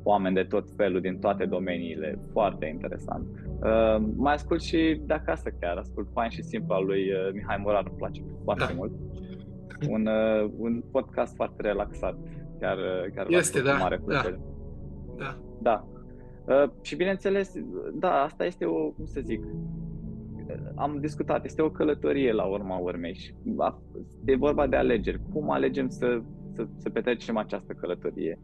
[0.04, 3.28] oameni de tot felul, din toate domeniile, foarte interesant.
[3.64, 7.62] Uh, mai ascult și de acasă chiar, ascult fain și simplu al lui uh, Mihai
[7.64, 8.74] Morar, îmi place foarte da.
[8.76, 8.92] mult.
[9.90, 12.18] Un, uh, un podcast foarte relaxat,
[12.60, 14.22] chiar, uh, chiar este, da, mare da.
[15.18, 15.38] da.
[15.62, 15.88] Da.
[16.50, 17.54] Uh, și bineînțeles,
[17.94, 19.44] da, asta este o, cum să zic,
[20.76, 23.34] am discutat, este o călătorie la urma urmei și
[24.26, 25.22] e vorba de alegeri.
[25.34, 26.22] Cum alegem să,
[26.54, 28.40] să, să petrecem această călătorie?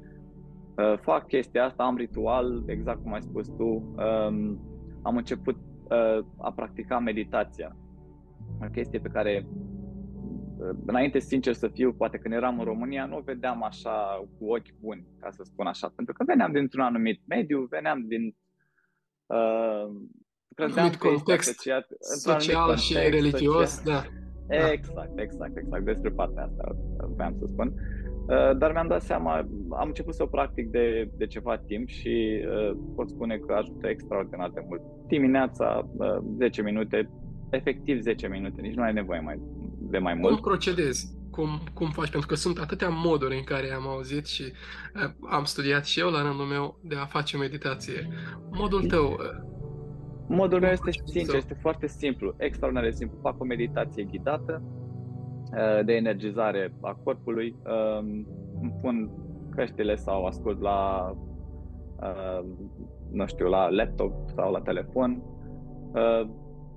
[0.77, 3.63] Uh, fac chestia asta, am ritual, exact cum ai spus tu.
[3.63, 4.59] Um,
[5.01, 7.75] am început uh, a practica meditația.
[8.61, 9.64] O chestie pe care uh,
[10.85, 14.73] înainte, sincer să fiu, poate când eram în România, nu o vedeam așa cu ochi
[14.79, 18.35] buni, ca să spun așa, pentru că veneam dintr-un anumit mediu, veneam din
[19.25, 19.85] uh,
[20.55, 24.01] credeam că context asociat social context, și religios, social.
[24.01, 24.09] da.
[24.71, 25.85] Exact, exact, exact.
[25.85, 26.75] Despre partea asta
[27.15, 27.73] vreau să spun.
[28.27, 29.37] Uh, dar mi-am dat seama,
[29.69, 33.87] am început să o practic de, de ceva timp și uh, pot spune că ajută
[33.87, 34.81] extraordinar de mult.
[35.07, 37.09] Dimineața, uh, 10 minute,
[37.49, 39.39] efectiv 10 minute, nici nu ai nevoie mai,
[39.89, 40.33] de mai mult.
[40.33, 41.13] Cum procedezi?
[41.31, 42.09] Cum, cum faci?
[42.09, 44.43] Pentru că sunt atâtea moduri în care am auzit și
[44.95, 48.07] uh, am studiat și eu la rândul meu de a face meditație.
[48.51, 49.45] Modul tău, uh,
[50.27, 53.17] Modul meu este sincer, este foarte simplu, extraordinar de simplu.
[53.21, 58.27] Fac o meditație ghidată uh, de energizare a corpului, um,
[58.61, 59.11] îmi pun
[59.55, 61.11] căștile sau ascult la,
[62.01, 62.45] uh,
[63.11, 65.23] nu știu, la laptop sau la telefon,
[65.93, 66.29] uh,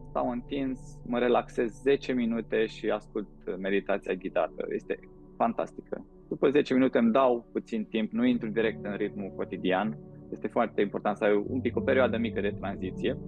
[0.08, 4.66] stau întins, mă relaxez 10 minute și ascult meditația ghidată.
[4.68, 4.98] Este
[5.36, 6.06] fantastică.
[6.28, 9.98] După 10 minute îmi dau puțin timp, nu intru direct în ritmul cotidian,
[10.30, 13.18] este foarte important să ai un pic o perioadă mică de tranziție.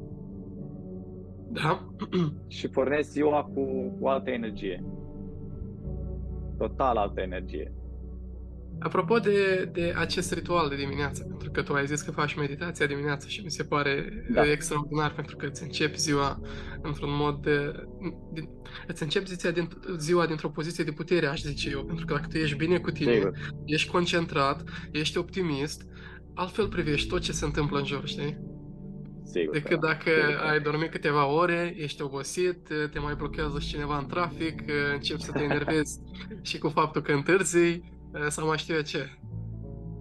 [1.53, 1.87] Da.
[2.57, 3.65] și pornesc ziua cu,
[4.01, 4.85] cu altă energie.
[6.59, 7.73] Total altă energie.
[8.81, 12.87] Apropo de, de acest ritual de dimineață, pentru că tu ai zis că faci meditația
[12.87, 14.51] dimineața și mi se pare da.
[14.51, 16.41] extraordinar pentru că îți începi ziua
[16.83, 17.73] într-un mod de,
[18.33, 18.49] de
[18.87, 22.27] îți începi ziua, din, ziua dintr-o poziție de putere, aș zice eu, pentru că dacă
[22.31, 23.33] tu ești bine cu tine, Sigur.
[23.65, 24.63] ești concentrat,
[24.93, 25.83] ești optimist,
[26.35, 28.39] altfel privești tot ce se întâmplă în jur, știi?
[29.25, 29.87] Sigur, Decât da.
[29.87, 34.63] dacă Sigur, ai dormit câteva ore, ești obosit, te mai blochează și cineva în trafic,
[34.95, 36.01] începi să te enervezi
[36.43, 37.81] și cu faptul că întârzi
[38.29, 39.19] sau mai știu eu ce.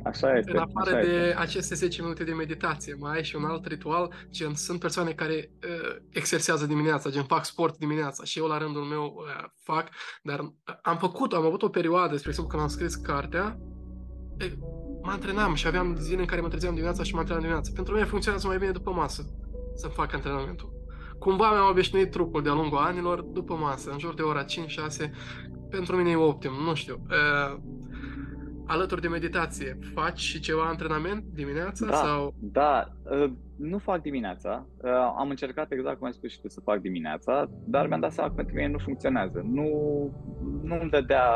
[0.04, 0.52] Așa este.
[0.52, 1.40] În afară așa de este.
[1.40, 5.52] aceste 10 minute de meditație, mai ai și un alt ritual, gen sunt persoane care
[5.64, 9.90] uh, exersează dimineața, gen fac sport dimineața și eu la rândul meu uh, fac,
[10.24, 13.60] dar am făcut, am avut o perioadă, spre exemplu când am scris cartea,
[15.02, 17.72] mă antrenam și aveam zile în care mă trezeam dimineața și mă antrenam dimineața.
[17.76, 19.26] Pentru mine funcționează mai bine după masă
[19.76, 20.78] să fac antrenamentul.
[21.20, 24.48] Cumva mi-am obișnuit trupul de-a lungul anilor după masă, în jur de ora 5-6.
[25.70, 27.02] Pentru mine e optim, nu știu.
[27.10, 27.60] Uh,
[28.70, 31.86] alături de meditație, faci și ceva antrenament dimineața?
[31.86, 32.34] Da, sau?
[32.40, 32.88] da.
[33.04, 34.66] Uh, nu fac dimineața.
[34.84, 38.12] Uh, am încercat exact cum ai spus și tu să fac dimineața, dar mi-am dat
[38.12, 39.46] seama că pentru mine nu funcționează.
[39.46, 39.68] Nu,
[40.64, 41.28] nu îmi dădea,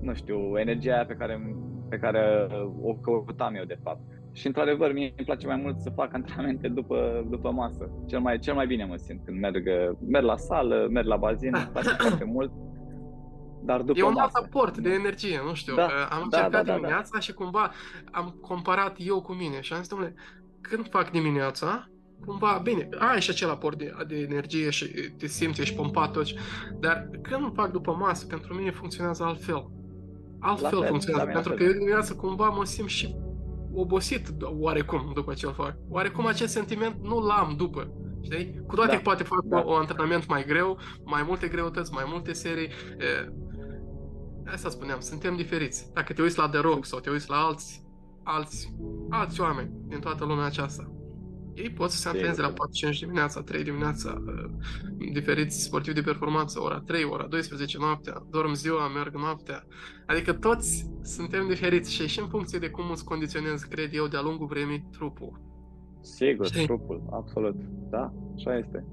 [0.00, 1.56] nu știu, energia pe care
[1.88, 2.46] pe care
[2.82, 4.00] o căutam eu de fapt.
[4.32, 7.90] Și într-adevăr, mie îmi place mai mult să fac antrenamente după, după masă.
[8.06, 9.68] Cel mai, cel mai bine mă simt când merg,
[10.08, 12.52] merg la sală, merg la bazin, îmi place foarte mult.
[13.66, 14.30] Dar după e un masă.
[14.34, 15.74] alt aport de energie, nu știu.
[15.74, 17.20] Da, am da, încercat da, da, dimineața da.
[17.20, 17.72] și cumva
[18.10, 20.14] am comparat eu cu mine și am zis, domnule,
[20.60, 21.88] când fac dimineața,
[22.26, 24.86] cumva, bine, ai și acel aport de, de energie și
[25.18, 26.26] te simți, ești pompat tot,
[26.80, 29.70] dar când fac după masă, pentru mine funcționează altfel
[30.40, 33.16] altfel fel, funcționează, pentru că eu dimineața cumva mă simt și
[33.74, 35.74] obosit oarecum după ce o fac.
[35.88, 37.90] Oarecum acest sentiment nu l-am după.
[38.20, 38.60] Știi?
[38.66, 39.58] Cu toate da, că poate fac da.
[39.58, 42.68] un antrenament mai greu, mai multe greutăți, mai multe serii.
[44.46, 45.92] E, asta spuneam, suntem diferiți.
[45.92, 47.82] Dacă te uiți la The Rock sau te uiți la alți,
[48.22, 48.74] alți,
[49.10, 50.90] alți oameni din toată lumea aceasta,
[51.56, 54.50] ei pot să se antreneze la 4-5 dimineața, 3 dimineața, uh,
[55.12, 59.66] diferiți sportivi de performanță, ora 3, ora 12 noaptea, dorm ziua, merg noaptea.
[60.06, 64.20] Adică toți suntem diferiți și și în funcție de cum îți condiționezi, cred eu, de-a
[64.20, 65.40] lungul vremii trupul.
[66.00, 66.64] Sigur, Știi?
[66.64, 67.56] trupul, absolut.
[67.90, 68.84] Da, așa este.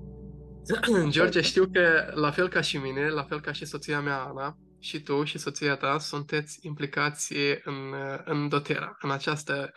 [1.10, 4.58] George, știu că la fel ca și mine, la fel ca și soția mea, Ana,
[4.84, 7.76] și tu și soția ta sunteți implicați în,
[8.26, 9.72] în dotera, în această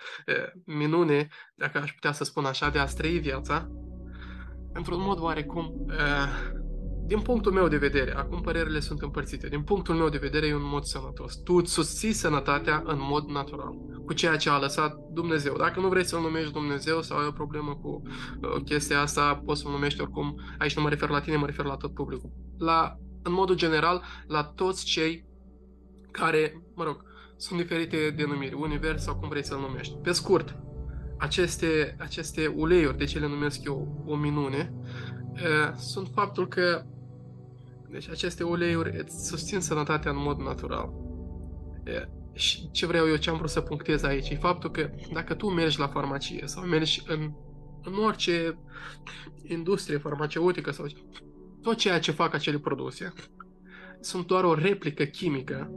[0.64, 3.68] minune, dacă aș putea să spun așa, de a trăi viața
[4.72, 5.86] într-un mod oarecum,
[7.06, 10.54] din punctul meu de vedere, acum părerile sunt împărțite, din punctul meu de vedere e
[10.54, 11.36] un mod sănătos.
[11.36, 13.74] Tu îți susții sănătatea în mod natural,
[14.06, 15.56] cu ceea ce a lăsat Dumnezeu.
[15.56, 19.60] Dacă nu vrei să-L numești Dumnezeu sau ai o problemă cu uh, chestia asta, poți
[19.60, 22.30] să-L numești oricum, aici nu mă refer la tine, mă refer la tot publicul.
[22.58, 22.96] La
[23.26, 25.24] în modul general, la toți cei
[26.10, 27.04] care, mă rog,
[27.36, 29.94] sunt diferite denumiri, univers sau cum vrei să-l numești.
[29.94, 30.56] Pe scurt,
[31.18, 34.72] aceste, aceste uleiuri, de ce le numesc eu o minune,
[35.76, 36.84] sunt faptul că
[37.88, 40.92] deci aceste uleiuri îți susțin sănătatea în mod natural.
[42.32, 45.48] Și ce vreau eu, ce am vrut să punctez aici, e faptul că dacă tu
[45.48, 47.32] mergi la farmacie sau mergi în,
[47.82, 48.58] în orice
[49.42, 50.86] industrie farmaceutică sau
[51.66, 53.12] tot ceea ce fac acele produse
[54.00, 55.70] sunt doar o replică chimică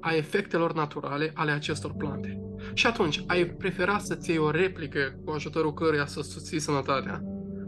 [0.00, 2.40] a efectelor naturale ale acestor plante.
[2.74, 7.22] Și atunci, ai prefera să-ți iei o replică cu ajutorul căruia să susții sănătatea,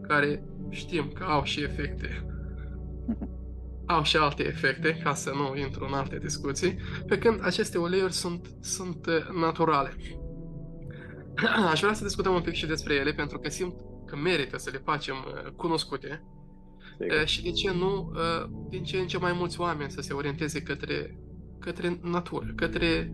[0.08, 2.26] care știm că au și efecte,
[3.94, 6.76] au și alte efecte, ca să nu intru în alte discuții,
[7.06, 9.96] pe când aceste uleiuri sunt, sunt uh, naturale.
[11.72, 13.74] Aș vrea să discutăm un pic și despre ele, pentru că simt
[14.06, 16.22] că merită să le facem uh, cunoscute
[17.00, 17.26] Sigur.
[17.26, 18.12] și de ce nu
[18.68, 21.18] din ce în ce mai mulți oameni să se orienteze către,
[21.58, 23.12] către natură, către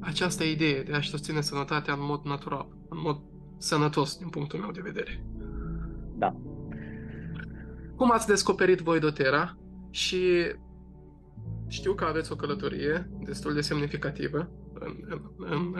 [0.00, 3.20] această idee de a-și susține sănătatea în mod natural, în mod
[3.58, 5.24] sănătos din punctul meu de vedere.
[6.18, 6.36] Da.
[7.96, 9.58] Cum ați descoperit voi Dotera
[9.90, 10.20] și
[11.68, 15.74] știu că aveți o călătorie destul de semnificativă în, în, în,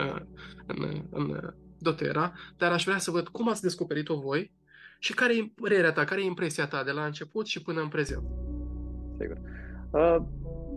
[0.67, 4.53] în, în Dotera, dar aș vrea să văd cum ați descoperit-o voi
[5.05, 7.89] și care e părerea ta, care e impresia ta de la început și până în
[7.89, 8.23] prezent?
[9.19, 9.39] Sigur.
[9.91, 10.17] Uh,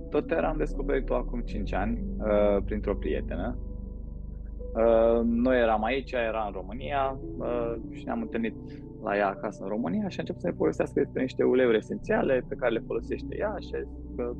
[0.09, 3.57] Dotera am descoperit-o acum 5 ani uh, printr-o prietenă.
[4.73, 8.55] Uh, noi eram aici, era în România uh, și ne-am întâlnit
[9.03, 12.45] la ea acasă în România și a început să ne povestească despre niște uleiuri esențiale
[12.47, 13.75] pe care le folosește ea și
[14.15, 14.31] uh,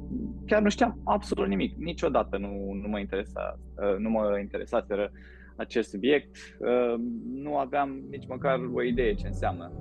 [0.45, 5.11] chiar nu știam absolut nimic, niciodată nu, nu mă interesa, uh, nu mă interesaseră
[5.55, 6.95] acest subiect, uh,
[7.33, 9.71] nu aveam nici măcar o idee ce înseamnă.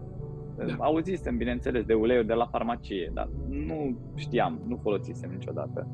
[0.57, 0.75] Da.
[0.79, 5.89] Auzisem, bineînțeles, de uleiuri de la farmacie, dar nu știam, nu folosisem niciodată.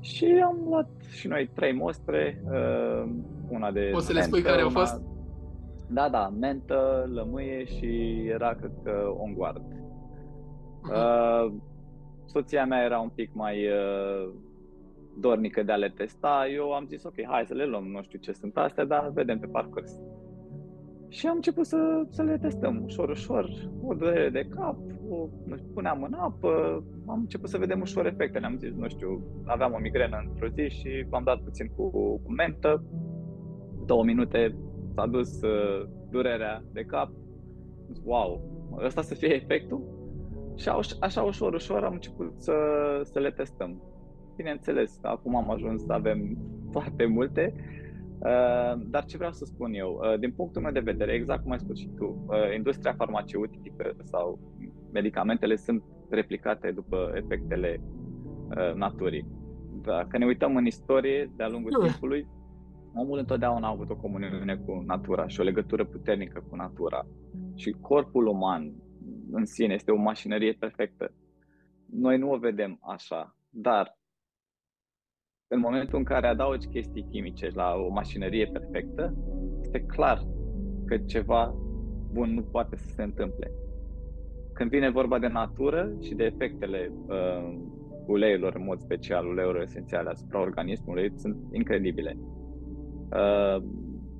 [0.00, 3.10] Și am luat și noi trei mostre, uh,
[3.48, 3.88] una de...
[3.92, 5.02] Poți să le spui care au fost?
[5.88, 9.62] Da, da, mentă, lămâie și era, cred că, on guard.
[9.62, 10.92] Uh-huh.
[10.92, 11.52] Uh,
[12.24, 14.32] soția mea era un pic mai uh,
[15.20, 16.46] dornică de a le testa.
[16.54, 19.38] Eu am zis, ok, hai să le luăm, nu știu ce sunt astea, dar vedem
[19.38, 19.98] pe parcurs.
[21.08, 23.50] Și am început să, să le testăm ușor, ușor,
[23.82, 24.76] o durere de cap,
[25.08, 25.28] o
[25.74, 28.46] puneam în apă, am început să vedem ușor efectele.
[28.46, 32.32] Am zis, nu știu, aveam o migrenă într-o zi și v-am dat puțin cu, cu
[32.36, 32.84] mentă,
[33.86, 34.56] două minute
[34.94, 37.10] s-a dus uh, durerea de cap,
[38.04, 38.40] wow,
[38.84, 39.82] ăsta să fie efectul?
[40.56, 40.68] Și
[41.00, 42.54] așa ușor, ușor am început să,
[43.02, 43.82] să le testăm.
[44.36, 46.38] Bineînțeles, acum am ajuns să avem
[46.70, 47.54] foarte multe,
[48.18, 51.52] uh, dar ce vreau să spun eu, uh, din punctul meu de vedere, exact cum
[51.52, 54.38] ai spus și tu, uh, industria farmaceutică sau
[54.92, 57.80] medicamentele sunt replicate după efectele
[58.74, 59.26] naturii.
[59.82, 62.26] Dacă ne uităm în istorie, de-a lungul timpului,
[62.94, 67.06] omul întotdeauna a avut o comuniune cu natura și o legătură puternică cu natura.
[67.54, 68.72] Și corpul uman
[69.30, 71.12] în sine este o mașinărie perfectă.
[71.86, 73.98] Noi nu o vedem așa, dar
[75.48, 79.14] în momentul în care adaugi chestii chimice la o mașinărie perfectă,
[79.60, 80.22] este clar
[80.86, 81.54] că ceva
[82.12, 83.50] bun nu poate să se întâmple.
[84.52, 87.58] Când vine vorba de natură și de efectele uh,
[88.06, 92.16] uleiurilor, în mod special uleiurilor esențiale asupra organismului, sunt incredibile.
[93.10, 93.62] Uh,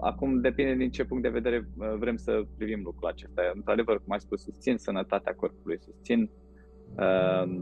[0.01, 3.43] acum depinde din ce punct de vedere uh, vrem să privim lucrul acesta.
[3.55, 6.31] Într-adevăr, cum ai spus, susțin sănătatea corpului, susțin
[6.97, 7.61] uh,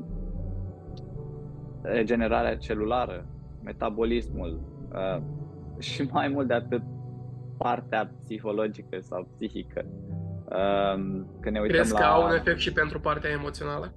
[1.82, 3.26] regenerarea celulară,
[3.64, 4.60] metabolismul
[4.92, 5.22] uh,
[5.88, 6.82] și mai mult de atât
[7.58, 9.84] partea psihologică sau psihică.
[10.44, 10.94] Uh,
[11.40, 11.98] când ne uităm Crezi la...
[11.98, 13.92] că au un efect și pentru partea emoțională?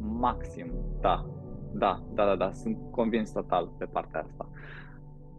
[0.00, 1.26] Maxim, da.
[1.72, 4.50] Da, da, da, da, sunt convins total pe partea asta.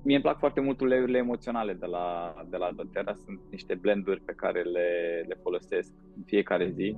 [0.04, 3.14] Mie îmi plac foarte mult uleiurile emoționale de la, de la doTERRA.
[3.26, 4.88] Sunt niște blenduri pe care le,
[5.28, 6.98] le folosesc în fiecare zi.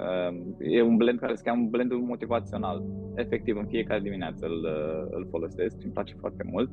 [0.00, 2.84] Um, e un blend care se cheamă blendul motivațional.
[3.14, 4.68] Efectiv, în fiecare dimineață îl,
[5.10, 6.70] îl folosesc și îmi place foarte mult.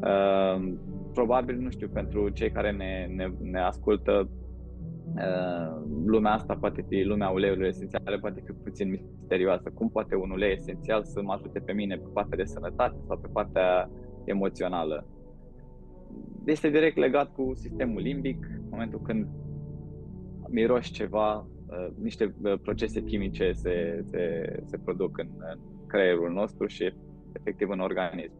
[0.00, 0.78] Um,
[1.12, 4.28] probabil, nu știu, pentru cei care ne, ne, ne ascultă,
[5.14, 9.70] uh, lumea asta poate fi, lumea uleiurilor esențiale poate fi puțin misterioasă.
[9.74, 13.18] Cum poate un ulei esențial să mă ajute pe mine pe partea de sănătate sau
[13.18, 13.90] pe partea
[14.24, 15.06] emoțională?
[16.44, 19.28] Este direct legat cu sistemul limbic, în momentul când
[20.48, 21.59] miroși ceva, uh,
[22.02, 26.94] niște uh, procese chimice se, se, se produc în, în creierul nostru și
[27.32, 28.32] efectiv în organism.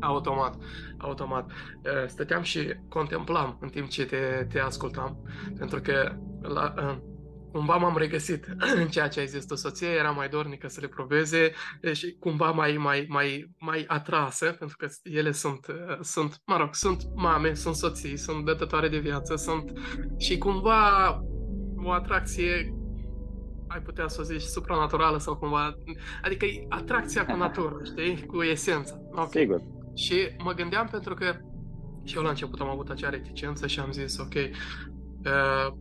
[0.00, 0.58] Automat,
[0.98, 1.50] automat.
[2.06, 5.16] Stăteam și contemplam în timp ce te, te ascultam,
[5.58, 6.74] pentru că la,
[7.52, 9.54] cumva m-am regăsit în ceea ce ai zis tu.
[9.54, 11.52] Soția era mai dornică să le probeze
[11.92, 15.66] și cumva mai, mai, mai, mai atrasă, pentru că ele sunt,
[16.00, 19.72] sunt, mă rog, sunt mame, sunt soții, sunt dătătoare de viață, sunt
[20.18, 21.20] și cumva
[21.84, 22.74] o atracție
[23.68, 25.74] ai putea să o zici supranaturală sau cumva,
[26.22, 29.00] adică e atracția cu natură, știi, cu esența.
[29.10, 29.28] Okay.
[29.42, 29.62] Sigur.
[29.94, 31.36] Și mă gândeam pentru că
[32.04, 35.74] și eu la început am avut acea reticență și am zis, ok, uh,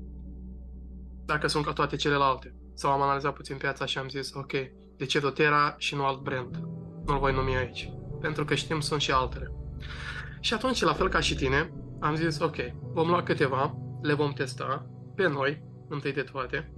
[1.30, 2.56] dacă sunt ca toate celelalte.
[2.74, 4.52] Sau am analizat puțin piața și am zis, ok,
[4.98, 6.56] de ce Dotera și nu alt brand?
[7.06, 7.90] Nu-l voi numi aici.
[8.22, 9.52] Pentru că știm, sunt și altele.
[10.40, 12.56] Și atunci, la fel ca și tine, am zis, ok,
[12.94, 16.74] vom lua câteva, le vom testa pe noi, întâi de toate,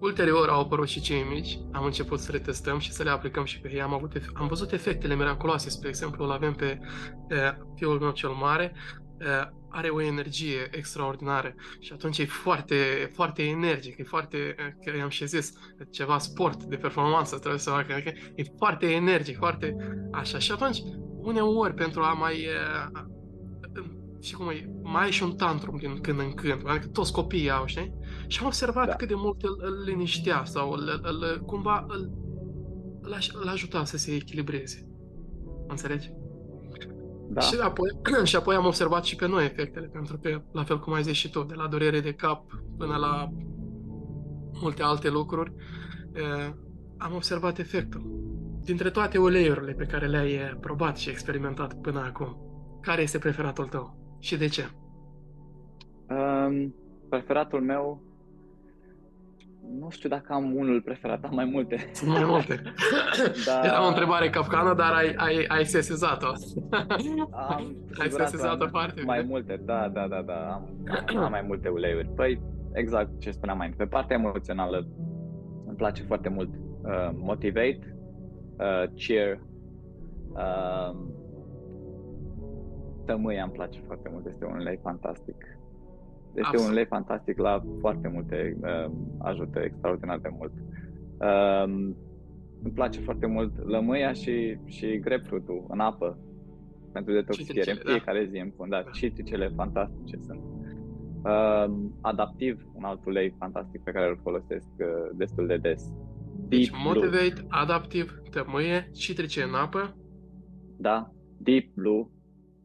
[0.00, 3.44] Ulterior au apărut și cei mici, am început să le testăm și să le aplicăm
[3.44, 3.80] și pe ei.
[3.80, 6.80] Am, avut, am văzut efectele miraculoase, spre exemplu, îl avem pe
[7.28, 8.78] e, fiul meu cel mare, e,
[9.68, 12.74] are o energie extraordinară și atunci e foarte,
[13.14, 14.54] foarte energic, e foarte,
[14.84, 15.52] că i-am și zis,
[15.90, 19.76] ceva sport de performanță trebuie să facă, adică e foarte energic, foarte
[20.12, 20.38] așa.
[20.38, 20.78] Și atunci,
[21.22, 22.48] uneori, pentru a mai
[24.20, 27.50] și cum e, mai e și un tantrum din când în când, adică toți copiii
[27.50, 27.94] au, știi?
[28.26, 28.94] Și am observat da.
[28.94, 32.10] cât de mult îl, îl liniștea sau îl, îl, cumva îl,
[33.00, 34.88] îl, îl ajuta să se echilibreze.
[35.68, 36.10] Înțelegi?
[37.32, 37.40] Da.
[37.40, 37.90] Și apoi,
[38.24, 41.14] și apoi am observat și pe noi efectele, pentru că, la fel cum ai zis
[41.14, 42.44] și tu, de la durere de cap
[42.78, 43.28] până la
[44.60, 45.52] multe alte lucruri,
[46.12, 46.52] eh,
[46.98, 48.18] am observat efectul.
[48.64, 52.36] Dintre toate uleiurile pe care le-ai probat și experimentat până acum,
[52.80, 54.70] care este preferatul tău și de ce?
[56.08, 56.74] Um,
[57.08, 58.09] preferatul meu
[59.78, 61.90] nu știu dacă am unul preferat, am mai multe.
[61.92, 62.62] Sunt mai multe.
[63.46, 63.60] da.
[63.64, 66.32] Era o întrebare capcană, dar ai, ai, ai sesizat-o.
[67.30, 70.52] Am, ai sesizat-o foarte Mai multe, da, da, da, da.
[70.52, 70.68] Am,
[71.06, 72.08] am, am mai multe uleiuri.
[72.08, 72.42] Păi,
[72.72, 74.88] exact ce spuneam mai Pe partea emoțională
[75.66, 77.96] îmi place foarte mult uh, Motivate,
[78.58, 79.40] uh, Cheer,
[80.28, 80.96] uh,
[83.06, 85.59] Tămâia îmi place foarte mult, este un ulei fantastic.
[86.34, 86.66] Este Absolut.
[86.68, 90.52] un lei fantastic la foarte multe, uh, ajută extraordinar de mult.
[91.18, 91.92] Uh,
[92.62, 96.18] îmi place foarte mult lămâia și, și grapefruitul în apă
[96.92, 97.90] pentru detoxifiere în da.
[97.90, 98.30] fiecare da.
[98.30, 98.70] zi în fund.
[98.70, 100.40] Da, citricele fantastice sunt.
[101.24, 101.64] Uh,
[102.00, 105.92] adaptiv, un alt ulei fantastic pe care îl folosesc uh, destul de des.
[106.48, 107.46] Deci Deep Motivate, Blue.
[107.48, 109.96] Adaptiv, tămâie, citrice în apă.
[110.76, 112.06] Da, Deep Blue,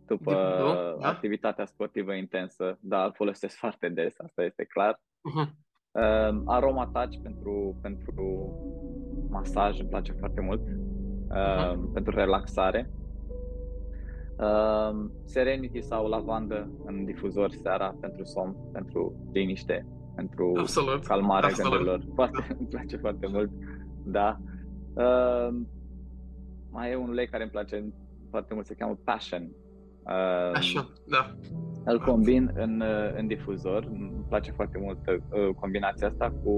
[0.07, 1.07] după Blue, da?
[1.07, 4.93] activitatea sportivă intensă, dar îl folosesc foarte des, asta este clar.
[4.93, 5.49] Uh-huh.
[5.91, 8.53] Uh, aroma touch pentru, pentru
[9.29, 11.93] masaj îmi place foarte mult, uh, uh-huh.
[11.93, 12.89] pentru relaxare.
[14.37, 19.85] Uh, Serenity sau lavandă în difuzor seara pentru somn, pentru liniște,
[20.15, 21.05] pentru Absolut.
[21.05, 21.71] calmarea Absolut.
[21.71, 22.13] gândurilor.
[22.13, 22.55] Foarte, da.
[22.59, 23.51] îmi place foarte mult.
[24.05, 24.39] Da.
[24.93, 25.55] Uh,
[26.71, 27.93] mai e un ulei care îmi place
[28.29, 29.49] foarte mult, se cheamă Passion.
[30.53, 31.35] Așa, da.
[31.85, 32.83] Îl combin în,
[33.17, 33.87] în difuzor.
[33.91, 36.53] Îmi place foarte mult uh, combinația asta cu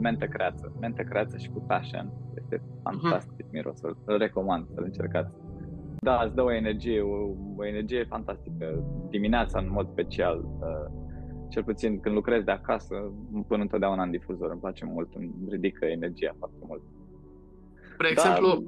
[0.00, 0.72] mentă creață.
[0.80, 2.12] Mentă creață și cu passion.
[2.34, 3.52] Este fantastic uh-huh.
[3.52, 3.96] mirosul.
[4.04, 5.32] Îl recomand să-l încercați.
[6.00, 7.16] Da, îți dă o energie, o,
[7.56, 8.84] o energie fantastică.
[9.10, 10.44] Dimineața, în mod special.
[10.60, 10.90] Uh,
[11.48, 12.94] cel puțin când lucrez de acasă,
[13.32, 14.50] îmi pun întotdeauna în difuzor.
[14.50, 16.82] Îmi place mult, îmi ridică energia foarte mult.
[17.92, 18.64] Spre da, exemplu,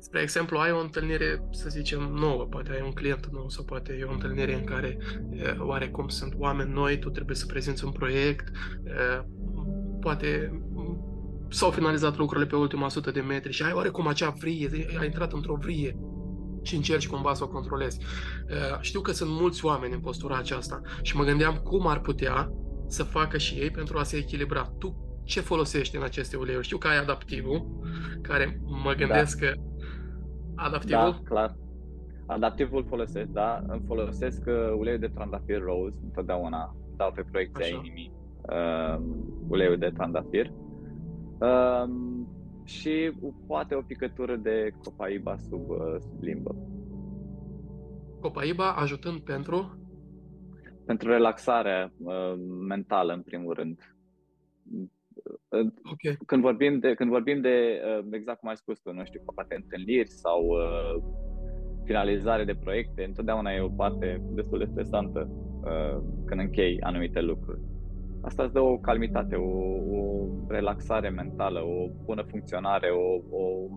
[0.00, 3.96] Spre exemplu, ai o întâlnire, să zicem, nouă, poate ai un client nou sau poate
[4.00, 4.98] e o întâlnire în care
[5.58, 8.48] oarecum sunt oameni noi, tu trebuie să prezinți un proiect,
[10.00, 10.62] poate
[11.50, 15.32] s-au finalizat lucrurile pe ultima sută de metri și ai oarecum acea vrie, ai intrat
[15.32, 15.96] într-o vrie
[16.62, 17.98] și încerci cumva să o controlezi.
[18.80, 22.52] Știu că sunt mulți oameni în postura aceasta și mă gândeam cum ar putea
[22.88, 24.72] să facă și ei pentru a se echilibra.
[24.78, 26.64] Tu ce folosești în aceste uleiuri?
[26.64, 27.66] Știu că ai adaptivul,
[28.22, 29.46] care mă gândesc da.
[29.46, 29.52] că
[30.58, 31.10] Adaptivul?
[31.10, 31.56] Da, clar.
[32.26, 33.62] Adaptivul folosesc, da.
[33.66, 36.76] Îmi folosesc uh, uleiul de trandafir rose întotdeauna.
[36.96, 37.74] Dau pe proiecția Așa.
[37.74, 39.00] inimii uh,
[39.48, 40.52] uleiul de trandafir.
[41.38, 41.88] Uh,
[42.64, 43.12] și
[43.46, 46.54] poate o picătură de copaiba sub, uh, sub limbă.
[48.20, 49.78] Copaiba ajutând pentru?
[50.88, 52.34] pentru relaxare uh,
[52.68, 53.94] mentală, în primul rând.
[55.92, 56.16] Okay.
[56.26, 59.54] Când vorbim de, când vorbim de uh, exact cum ai spus tu, nu știu, poate
[59.54, 61.02] întâlniri sau uh,
[61.84, 65.30] finalizare de proiecte, întotdeauna e o parte destul de stresantă
[65.64, 67.60] uh, când închei anumite lucruri.
[68.22, 69.50] Asta îți dă o calmitate, o,
[69.98, 73.68] o relaxare mentală, o bună funcționare, o, o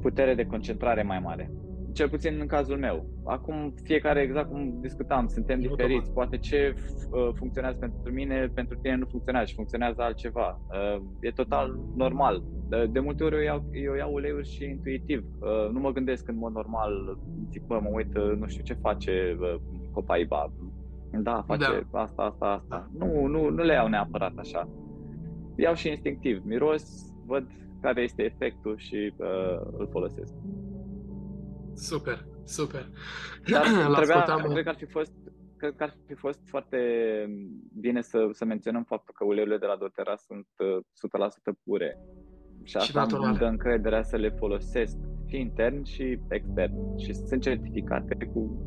[0.00, 1.50] putere de concentrare mai mare
[1.92, 3.06] cel puțin în cazul meu.
[3.24, 6.12] Acum, fiecare, exact cum discutam, suntem diferiți.
[6.12, 6.74] Poate ce
[7.10, 10.60] uh, funcționează pentru mine, pentru tine nu funcționează și funcționează altceva.
[10.70, 12.42] Uh, e total normal.
[12.90, 15.24] De multe ori eu iau, eu iau uleiuri și intuitiv.
[15.40, 17.18] Uh, nu mă gândesc în mod normal,
[17.50, 19.38] zic, bă, mă uit, nu știu ce face
[19.92, 20.52] Copaiba.
[21.10, 22.00] Da, face da.
[22.00, 22.90] asta, asta, asta.
[22.98, 24.68] Nu, nu, nu le iau neapărat așa.
[25.56, 26.42] Iau și instinctiv.
[26.44, 27.46] Miros, văd
[27.80, 30.34] care este efectul și uh, îl folosesc.
[31.74, 32.88] Super, super.
[33.50, 33.62] Dar
[33.96, 35.12] trebuia, cred că ar fi fost
[35.62, 36.78] cred că ar fi fost foarte
[37.80, 40.64] bine să, să menționăm faptul că uleiurile de la doTERRA sunt 100%
[41.46, 41.98] uh, pure.
[42.62, 44.96] Și asta și îmi dă încrederea să le folosesc
[45.26, 46.98] și intern și extern.
[46.98, 48.66] Și sunt certificate cu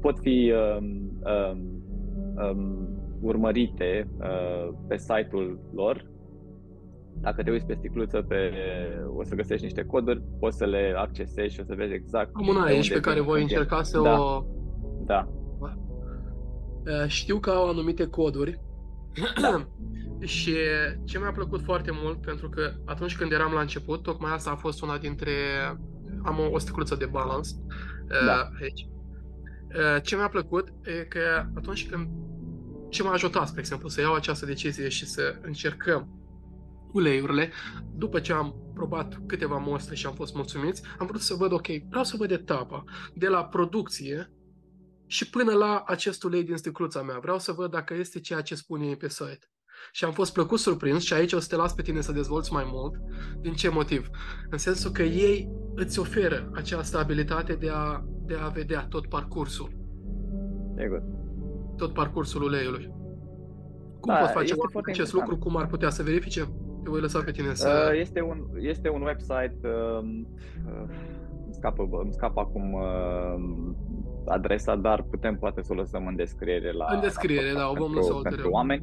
[0.00, 0.86] pot fi um,
[1.32, 1.82] um,
[2.44, 2.88] um,
[3.20, 6.06] urmărite uh, pe site-ul lor
[7.20, 8.52] dacă te uiți pe sticluță, pe,
[9.16, 12.30] o să găsești niște coduri, poți să le accesezi și o să vezi exact.
[12.32, 14.20] Am una aici pe care voi încerca să da.
[14.20, 14.44] o...
[15.04, 15.28] Da.
[17.06, 18.60] Știu că au anumite coduri
[19.40, 19.66] da.
[20.34, 20.54] și
[21.04, 24.56] ce mi-a plăcut foarte mult, pentru că atunci când eram la început, tocmai asta a
[24.56, 25.32] fost una dintre...
[26.22, 27.50] Am o, o sticluță de balance
[28.26, 28.50] da.
[28.60, 28.88] aici.
[30.02, 32.08] Ce mi-a plăcut e că atunci când
[32.88, 36.17] ce m-a ajutat, spre exemplu, să iau această decizie și să încercăm
[36.92, 37.52] uleiurile,
[37.94, 41.66] după ce am probat câteva mostre și am fost mulțumiți, am vrut să văd, ok,
[41.88, 42.84] vreau să văd etapa
[43.14, 44.32] de la producție
[45.06, 47.18] și până la acest ulei din sticluța mea.
[47.18, 49.50] Vreau să văd dacă este ceea ce spune ei pe site.
[49.92, 52.52] Și am fost plăcut surprins și aici o să te las pe tine să dezvolți
[52.52, 52.94] mai mult.
[53.40, 54.08] Din ce motiv?
[54.50, 59.76] În sensul că ei îți oferă această abilitate de a, de a vedea tot parcursul.
[60.78, 61.02] Sigur.
[61.76, 62.92] Tot parcursul uleiului.
[64.00, 65.38] Cum da, pot face acest lucru?
[65.38, 66.48] Cum ar putea să verifice?
[66.88, 67.90] Te voi lăsa pe tine să...
[67.92, 70.02] Uh, este un, este un website, uh,
[70.66, 70.82] uh,
[71.44, 73.74] îmi, scapă, îmi scapă acum uh,
[74.26, 77.74] adresa, dar putem poate să o lăsăm în descriere la În descriere, la da, o
[77.74, 78.82] vom lăsa pentru oameni.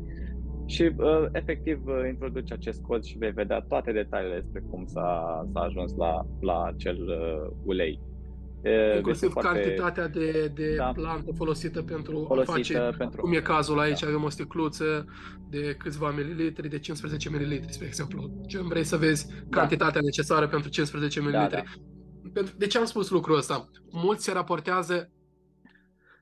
[0.65, 5.43] Și uh, efectiv uh, introduci acest cod și vei vedea toate detaliile despre cum s-a,
[5.53, 7.99] s-a ajuns la, la acel uh, ulei.
[8.95, 9.49] Inclusiv foarte...
[9.49, 10.91] cantitatea de, de da.
[10.91, 13.21] plantă folosită pentru folosită a face, pentru...
[13.21, 14.07] cum e cazul aici, da.
[14.07, 15.05] avem o sticluță
[15.49, 18.43] de câțiva mililitri, de 15 mililitri, spre exemplu.
[18.47, 19.59] Ce vrei să vezi da.
[19.59, 21.63] cantitatea necesară pentru 15 mililitri.
[22.33, 22.41] Da, da.
[22.57, 23.69] De ce am spus lucrul ăsta?
[23.91, 25.11] Mulți se raportează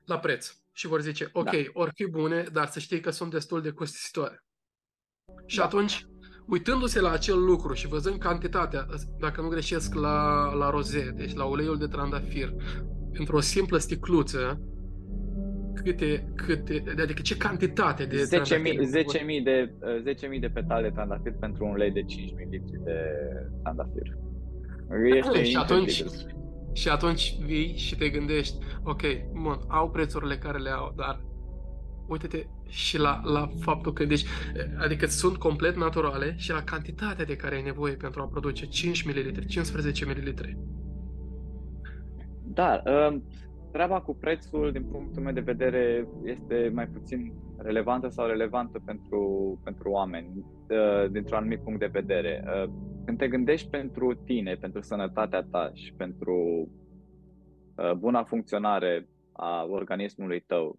[0.04, 1.58] la preț și vor zice, ok, da.
[1.72, 4.44] or fi bune, dar să știi că sunt destul de costisitoare.
[5.46, 5.64] Și da.
[5.64, 6.06] atunci
[6.46, 8.86] uitându-se la acel lucru și văzând cantitatea,
[9.18, 12.54] dacă nu greșesc, la, la roze, deci la uleiul de trandafir,
[13.12, 14.60] pentru o simplă sticluță,
[15.74, 19.72] câte, câte, adică ce cantitate de 10.000 10.000 de,
[20.34, 22.62] 10.000 de petale de trandafir pentru un ulei de 5 ml de
[23.62, 24.16] trandafir.
[25.16, 26.04] Este și atunci,
[26.72, 31.24] și atunci vii și te gândești, ok, bun, au prețurile care le au, dar
[32.08, 34.24] uite-te și la, la faptul că, deci,
[34.78, 39.02] adică sunt complet naturale și la cantitatea de care ai nevoie pentru a produce 5
[39.02, 40.34] ml, 15 ml.
[42.54, 43.16] Da, uh,
[43.72, 49.20] treaba cu prețul, din punctul meu de vedere, este mai puțin relevantă sau relevantă pentru,
[49.64, 52.44] pentru oameni, uh, dintr-un anumit punct de vedere.
[52.46, 52.70] Uh,
[53.04, 56.68] când te gândești pentru tine, pentru sănătatea ta și pentru
[57.98, 60.78] buna funcționare a organismului tău,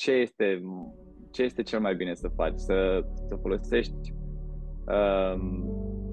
[0.00, 0.62] ce este,
[1.30, 2.58] ce este cel mai bine să faci?
[2.58, 4.14] Să, să folosești
[4.86, 5.64] um,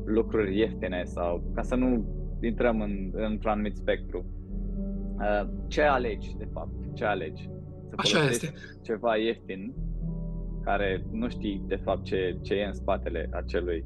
[0.05, 2.05] lucruri ieftine sau ca să nu
[2.41, 4.25] intrăm în, într-un anumit spectru.
[5.19, 6.71] Uh, ce alegi, de fapt?
[6.93, 7.49] Ce alegi?
[7.89, 8.53] Să Așa este.
[8.81, 9.73] ceva ieftin
[10.63, 13.85] care nu știi, de fapt, ce, ce e în spatele acelui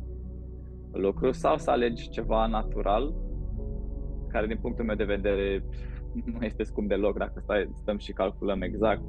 [0.91, 3.13] lucru sau să alegi ceva natural
[4.27, 5.63] care, din punctul meu de vedere,
[6.33, 9.01] nu este scump deloc dacă stai, stăm și calculăm exact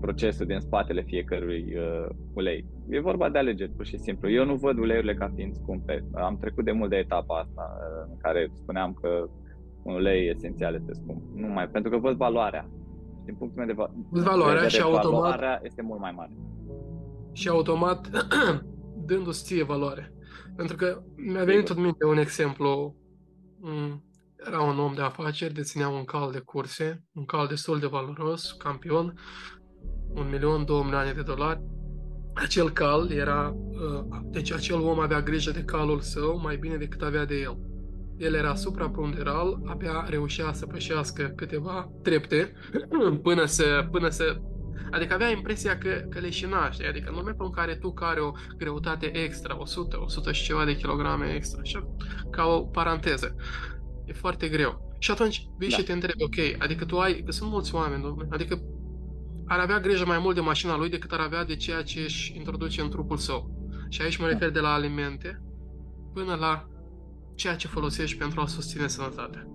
[0.00, 2.66] procesul din spatele fiecărui uh, ulei.
[2.88, 4.30] E vorba de alegeri, pur și simplu.
[4.30, 6.04] Eu nu văd uleiurile ca fiind scumpe.
[6.14, 9.28] Am trecut de mult de etapa asta uh, în care spuneam că
[9.82, 11.22] un ulei esențial este scump.
[11.34, 12.70] Nu mai, pentru că văd valoarea.
[13.24, 16.32] Din punctul meu de, va- valoarea și automat valoarea este mult mai mare.
[17.32, 18.10] Și automat
[19.06, 20.12] dându-ți ție valoare.
[20.56, 22.94] Pentru că mi-a venit tot minte un exemplu.
[23.60, 24.04] Mm,
[24.46, 28.52] Era un om de afaceri, deținea un cal de curse, un cal destul de valoros,
[28.52, 29.18] campion,
[30.14, 31.60] un milion, două milioane de dolari.
[32.34, 37.02] Acel cal era, uh, deci acel om avea grijă de calul său mai bine decât
[37.02, 37.58] avea de el.
[38.16, 42.52] El era supraponderal, abia reușea să pășească câteva trepte
[43.22, 44.40] până să, până să
[44.90, 46.86] Adică avea impresia că, că leșina, știi?
[46.86, 50.76] Adică în momentul în care tu care o greutate extra, 100, 100 și ceva de
[50.76, 51.94] kilograme extra, așa,
[52.30, 53.34] ca o paranteză,
[54.04, 54.96] e foarte greu.
[54.98, 55.76] Și atunci vii da.
[55.76, 58.62] și te întrebi, ok, adică tu ai, că sunt mulți oameni, domnule, adică
[59.50, 62.36] ar avea grijă mai mult de mașina lui decât ar avea de ceea ce își
[62.36, 63.50] introduce în trupul său.
[63.88, 64.30] Și aici mă da.
[64.30, 65.42] refer de la alimente
[66.12, 66.68] până la
[67.34, 69.46] ceea ce folosești pentru a susține sănătatea.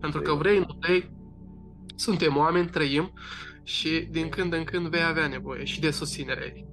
[0.00, 1.10] Pentru că vrei, nu vrei,
[1.94, 3.12] suntem oameni, trăim
[3.62, 6.66] și din când în când vei avea nevoie și de susținerea ei.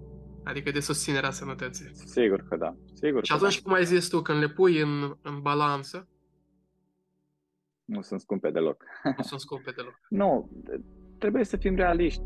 [0.43, 1.91] Adică de susținerea sănătății.
[1.93, 2.75] Sigur că da.
[2.93, 3.61] Sigur și atunci, da.
[3.63, 6.07] cum ai zis tu, când le pui în, în balanță,
[7.85, 8.83] nu sunt scumpe deloc.
[9.17, 9.99] Nu sunt scumpe deloc.
[10.21, 10.49] nu,
[11.19, 12.21] trebuie să fim realiști.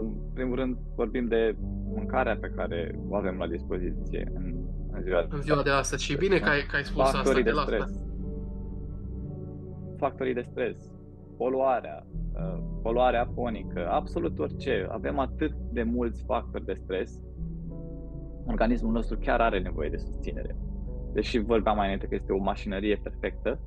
[0.00, 1.56] În primul rând, vorbim de
[1.94, 4.54] mâncarea pe care o avem la dispoziție în,
[4.92, 6.04] în ziua, în ziua de astăzi.
[6.04, 8.04] Și bine că ai, că ai spus Factorii asta de, de stres.
[9.96, 10.76] Factorii de stres,
[11.36, 14.86] poluarea, uh, poluarea fonică, absolut orice.
[14.90, 17.20] Avem atât de mulți factori de stres.
[18.46, 20.56] Organismul nostru chiar are nevoie de susținere.
[21.12, 23.60] Deși vorbeam mai înainte că este o mașinărie perfectă,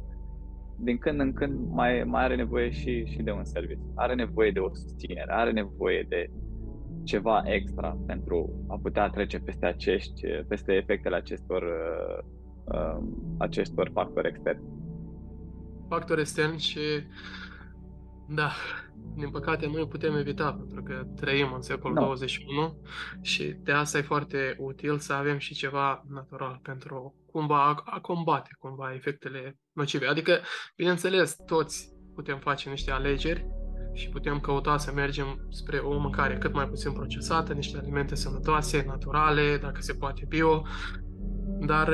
[0.84, 3.94] din când în când mai, mai are nevoie și, și de un serviciu.
[3.96, 6.30] Are nevoie de o susținere, are nevoie de
[7.04, 12.24] ceva extra pentru a putea trece peste acești, peste efectele acestor, uh,
[12.64, 13.04] uh,
[13.38, 14.64] acestor factori externi.
[15.88, 16.80] Factori externi și
[18.28, 18.52] da,
[19.16, 22.04] din păcate nu îi putem evita pentru că trăim în secolul no.
[22.04, 22.78] 21
[23.22, 28.00] și de asta e foarte util să avem și ceva natural pentru cumva a, a
[28.00, 30.08] combate cumva efectele nocive.
[30.08, 30.40] Adică,
[30.76, 33.46] bineînțeles, toți putem face niște alegeri
[33.94, 38.84] și putem căuta să mergem spre o mâncare cât mai puțin procesată, niște alimente sănătoase,
[38.88, 40.66] naturale, dacă se poate bio,
[41.60, 41.94] dar,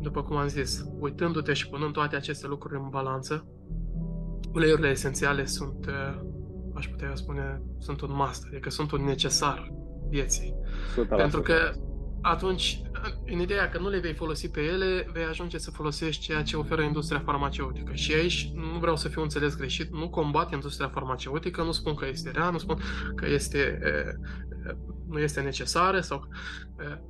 [0.00, 3.48] după cum am zis, uitându-te și punând toate aceste lucruri în balanță,
[4.52, 6.20] uleiurile esențiale sunt, uh,
[6.74, 9.72] aș putea spune, sunt un must, adică sunt un necesar
[10.08, 10.54] vieții.
[10.94, 11.16] 100%.
[11.16, 11.54] Pentru că
[12.26, 12.82] atunci,
[13.26, 16.56] în ideea că nu le vei folosi pe ele, vei ajunge să folosești ceea ce
[16.56, 17.92] oferă industria farmaceutică.
[17.94, 22.06] Și aici nu vreau să fiu înțeles greșit, nu combat industria farmaceutică, nu spun că
[22.06, 22.80] este rea, nu spun
[23.14, 23.78] că este,
[25.08, 26.28] nu este necesară sau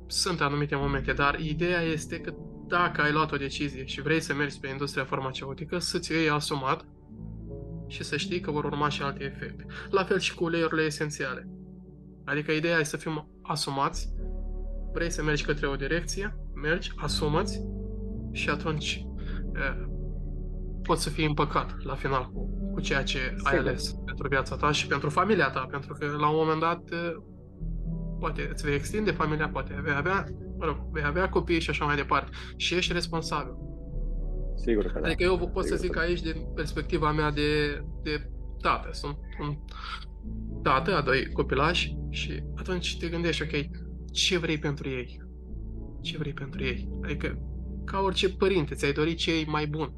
[0.07, 2.33] sunt anumite momente, dar ideea este că
[2.67, 6.85] dacă ai luat o decizie și vrei să mergi pe industria farmaceutică, să-ți iei asumat
[7.87, 9.65] și să știi că vor urma și alte efecte.
[9.89, 11.49] La fel și cu uleiurile esențiale.
[12.25, 14.13] Adică ideea este să fim asumați,
[14.95, 17.61] vrei să mergi către o direcție, mergi, asumați
[18.31, 19.05] și atunci
[19.53, 19.87] e,
[20.81, 23.51] poți să fii împăcat la final cu, cu ceea ce Sigur.
[23.51, 26.81] ai ales pentru viața ta și pentru familia ta, pentru că la un moment dat
[26.91, 27.15] e,
[28.19, 30.25] poate îți vei extinde familia, poate vei avea,
[30.57, 33.53] mă rog, vei avea copii și așa mai departe și ești responsabil.
[34.55, 35.07] Sigur că da.
[35.07, 38.29] Adică eu pot Sigur să zic că aici, din perspectiva mea de, de
[38.61, 39.57] tată, sunt un
[40.63, 43.84] tată a doi copilași și atunci te gândești, ok,
[44.15, 45.21] ce vrei pentru ei?
[46.01, 46.89] Ce vrei pentru ei?
[47.03, 47.39] Adică,
[47.85, 49.93] ca orice părinte, ți-ai dorit ce e mai bun.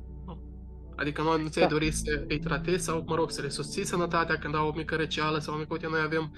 [0.96, 1.72] Adică noi nu ți-ai da.
[1.72, 4.96] dorit să îi tratezi sau, mă rog, să le susții sănătatea când au o mică
[4.96, 6.36] răceală sau o mică, uite, noi avem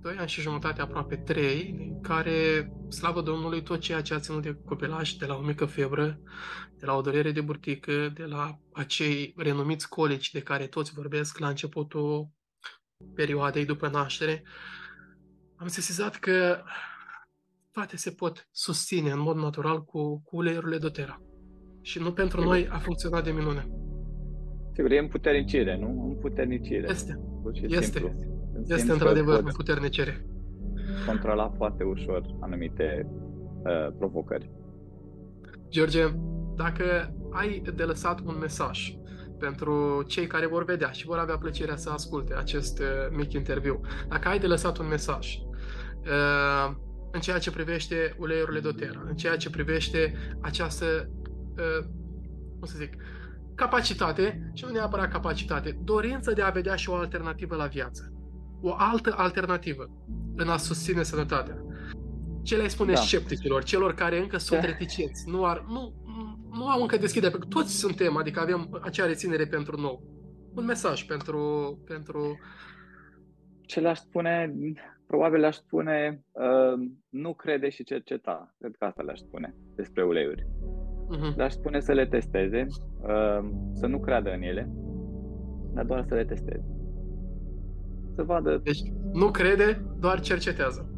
[0.00, 4.42] 2 ani și jumătate, aproape 3, în care, slavă Domnului, tot ceea ce a ținut
[4.42, 6.20] de copilaj, de la o mică febră,
[6.78, 11.38] de la o durere de burtică, de la acei renumiți colici de care toți vorbesc
[11.38, 12.28] la începutul
[13.14, 14.42] perioadei după naștere,
[15.56, 16.62] am sesizat că
[17.72, 21.22] toate se pot susține în mod natural cu, cu uleiurile doTERRA.
[21.80, 22.54] Și nu pentru Sigur.
[22.54, 23.68] noi a funcționat de minune.
[24.74, 26.06] Sigur, e împuternicire, nu?
[26.08, 26.86] Împuternicire.
[26.90, 27.20] Este.
[27.62, 27.98] Este.
[27.98, 28.12] Simplu.
[28.66, 30.26] Este într-adevăr o puternicire.
[31.06, 34.50] Controla foarte ușor anumite uh, provocări.
[35.68, 36.04] George,
[36.56, 38.96] dacă ai de lăsat un mesaj
[39.38, 42.86] pentru cei care vor vedea și vor avea plăcerea să asculte acest uh,
[43.16, 45.43] mic interviu, dacă ai de lăsat un mesaj uh,
[47.10, 51.10] în ceea ce privește uleiurile doTERRA, în ceea ce privește această,
[51.56, 51.86] uh,
[52.58, 52.92] cum să zic,
[53.54, 58.14] capacitate, și nu neapărat capacitate, dorință de a vedea și o alternativă la viață
[58.66, 59.90] o altă alternativă
[60.36, 61.56] în a susține sănătatea.
[62.42, 63.00] Ce le spune da.
[63.00, 64.66] scepticilor, celor care încă sunt da.
[64.70, 65.94] reticenți, nu, ar, nu,
[66.50, 70.02] nu au încă deschidere, pentru că toți suntem, adică avem acea reținere pentru nou.
[70.54, 71.78] Un mesaj pentru...
[71.86, 72.38] pentru...
[73.66, 74.54] Ce le-aș spune,
[75.06, 78.54] probabil le-aș spune, uh, nu crede și cerceta.
[78.58, 80.46] Cred că asta le-aș spune despre uleiuri.
[80.46, 81.36] uh-huh.
[81.36, 82.66] dar spune să le testeze,
[83.00, 84.70] uh, să nu creadă în ele,
[85.72, 86.64] dar doar să le testeze.
[88.14, 88.60] Să vadă...
[88.62, 88.82] Deci
[89.12, 90.90] nu crede, doar cercetează.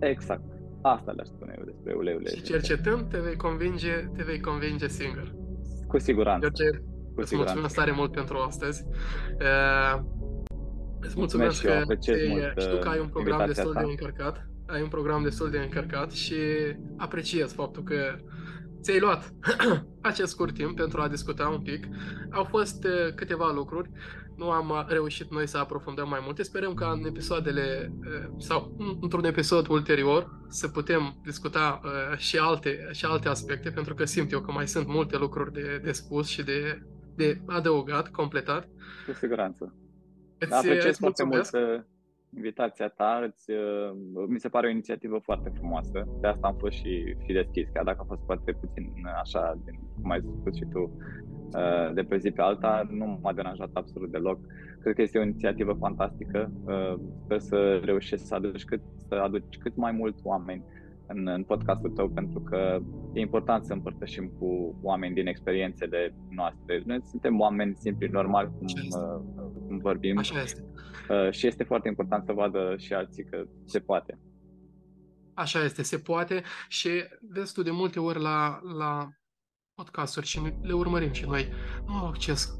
[0.00, 0.42] Exact.
[0.82, 5.34] Asta le-aș spune eu despre uleiul Și cercetând te vei convinge, te vei convinge singur.
[5.88, 6.48] Cu siguranță.
[6.48, 6.78] George,
[7.14, 7.58] cu îți siguranță.
[7.58, 8.84] mulțumesc tare mult pentru astăzi.
[9.40, 10.02] Uh,
[11.06, 11.94] îți mulțumesc, mulțumesc că
[12.56, 13.80] ți știu că ai un program destul ta.
[13.80, 14.48] de încărcat.
[14.66, 16.36] Ai un program destul de încărcat și
[16.96, 18.16] apreciez faptul că
[18.80, 19.34] ți-ai luat
[20.10, 21.86] acest scurt timp pentru a discuta un pic.
[22.30, 23.90] Au fost uh, câteva lucruri
[24.36, 26.42] nu am uh, reușit noi să aprofundăm mai multe.
[26.42, 32.88] Sperăm ca în episoadele uh, sau într-un episod ulterior să putem discuta uh, și alte,
[32.92, 36.28] și alte aspecte, pentru că simt eu că mai sunt multe lucruri de, de spus
[36.28, 36.82] și de,
[37.14, 38.68] de adăugat, completat.
[39.06, 39.74] Cu siguranță.
[40.38, 41.50] Îți, Apreciez foarte mult
[42.36, 43.50] invitația ta, îți,
[44.28, 47.84] mi se pare o inițiativă foarte frumoasă, de asta am fost și, și deschis, chiar
[47.84, 50.92] dacă a fost foarte puțin așa, din, cum ai spus și tu,
[51.54, 54.38] Uh, de pe zi pe alta, nu m-a deranjat absolut deloc.
[54.80, 56.52] Cred că este o inițiativă fantastică.
[56.64, 60.62] Uh, sper să reușești să aduci cât, să aduci cât mai mulți oameni
[61.06, 62.78] în, în podcastul tău, pentru că
[63.12, 66.82] e important să împărtășim cu oameni din experiențele noastre.
[66.84, 70.18] Noi suntem oameni simpli, normali, cum, uh, cum vorbim.
[70.18, 70.64] Așa este.
[71.30, 74.18] Și este foarte important să vadă și alții că se poate.
[75.34, 76.90] Așa este, se poate și
[77.20, 79.08] vezi tu de multe ori la, la
[79.74, 81.48] podcasturi și le urmărim și noi,
[81.86, 82.58] nu au acces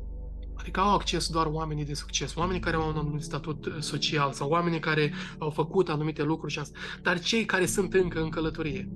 [0.56, 4.32] Adică au acces doar oamenii de succes, oamenii care au un anumit statut uh, social
[4.32, 6.78] sau oamenii care au făcut anumite lucruri și asta.
[7.02, 8.88] Dar cei care sunt încă în călătorie,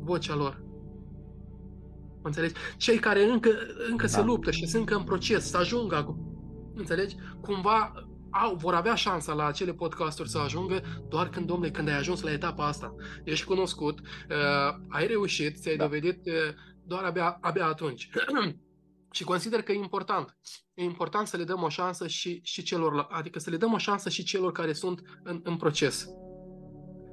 [0.00, 0.62] vocea lor.
[2.22, 2.54] Înțelegi?
[2.76, 3.50] Cei care încă,
[3.90, 4.12] încă da.
[4.12, 6.31] se luptă și sunt încă în proces, să ajungă acum.
[6.74, 7.16] Înțelegi?
[7.40, 7.92] Cumva
[8.32, 12.22] au, vor avea șansa la acele podcasturi să ajungă doar când, domnule, când ai ajuns
[12.22, 12.94] la etapa asta.
[13.24, 15.84] Ești cunoscut, uh, ai reușit, ți-ai da.
[15.84, 16.32] dovedit uh,
[16.84, 18.08] doar abia, abia atunci.
[19.10, 20.36] și consider că e important.
[20.74, 23.78] E important să le dăm o șansă și, și celor, adică să le dăm o
[23.78, 26.08] șansă și celor care sunt în, în proces.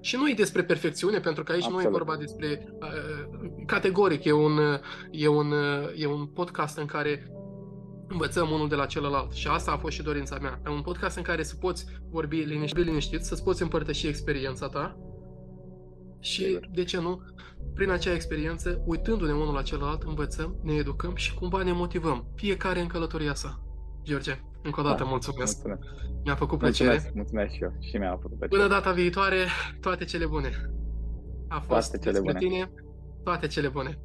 [0.02, 1.84] Și nu e despre perfecțiune, pentru că aici Absolut.
[1.84, 2.74] nu e vorba despre.
[2.82, 4.60] Uh, categoric, e un,
[5.12, 5.54] e, un,
[5.96, 7.32] e un podcast în care
[8.10, 9.32] învățăm unul de la celălalt.
[9.32, 10.62] Și asta a fost și dorința mea.
[10.66, 14.98] E un podcast în care să poți vorbi liniștit, liniștit să-ți poți împărtăși experiența ta
[16.20, 17.22] și, de ce nu,
[17.74, 22.80] prin acea experiență, uitându-ne unul la celălalt, învățăm, ne educăm și cumva ne motivăm, fiecare
[22.80, 23.64] în călătoria sa.
[24.04, 25.66] George, încă o dată da, mulțumesc.
[25.66, 25.98] mulțumesc.
[26.24, 26.90] Mi-a făcut plăcere.
[26.90, 27.74] Mulțumesc, mulțumesc și eu.
[27.80, 28.62] Și mi-a făcut plăcere.
[28.62, 29.46] Până data viitoare,
[29.80, 30.72] toate cele bune.
[31.48, 32.38] A fost toate cele bune.
[32.38, 32.72] tine,
[33.24, 34.00] toate cele bune.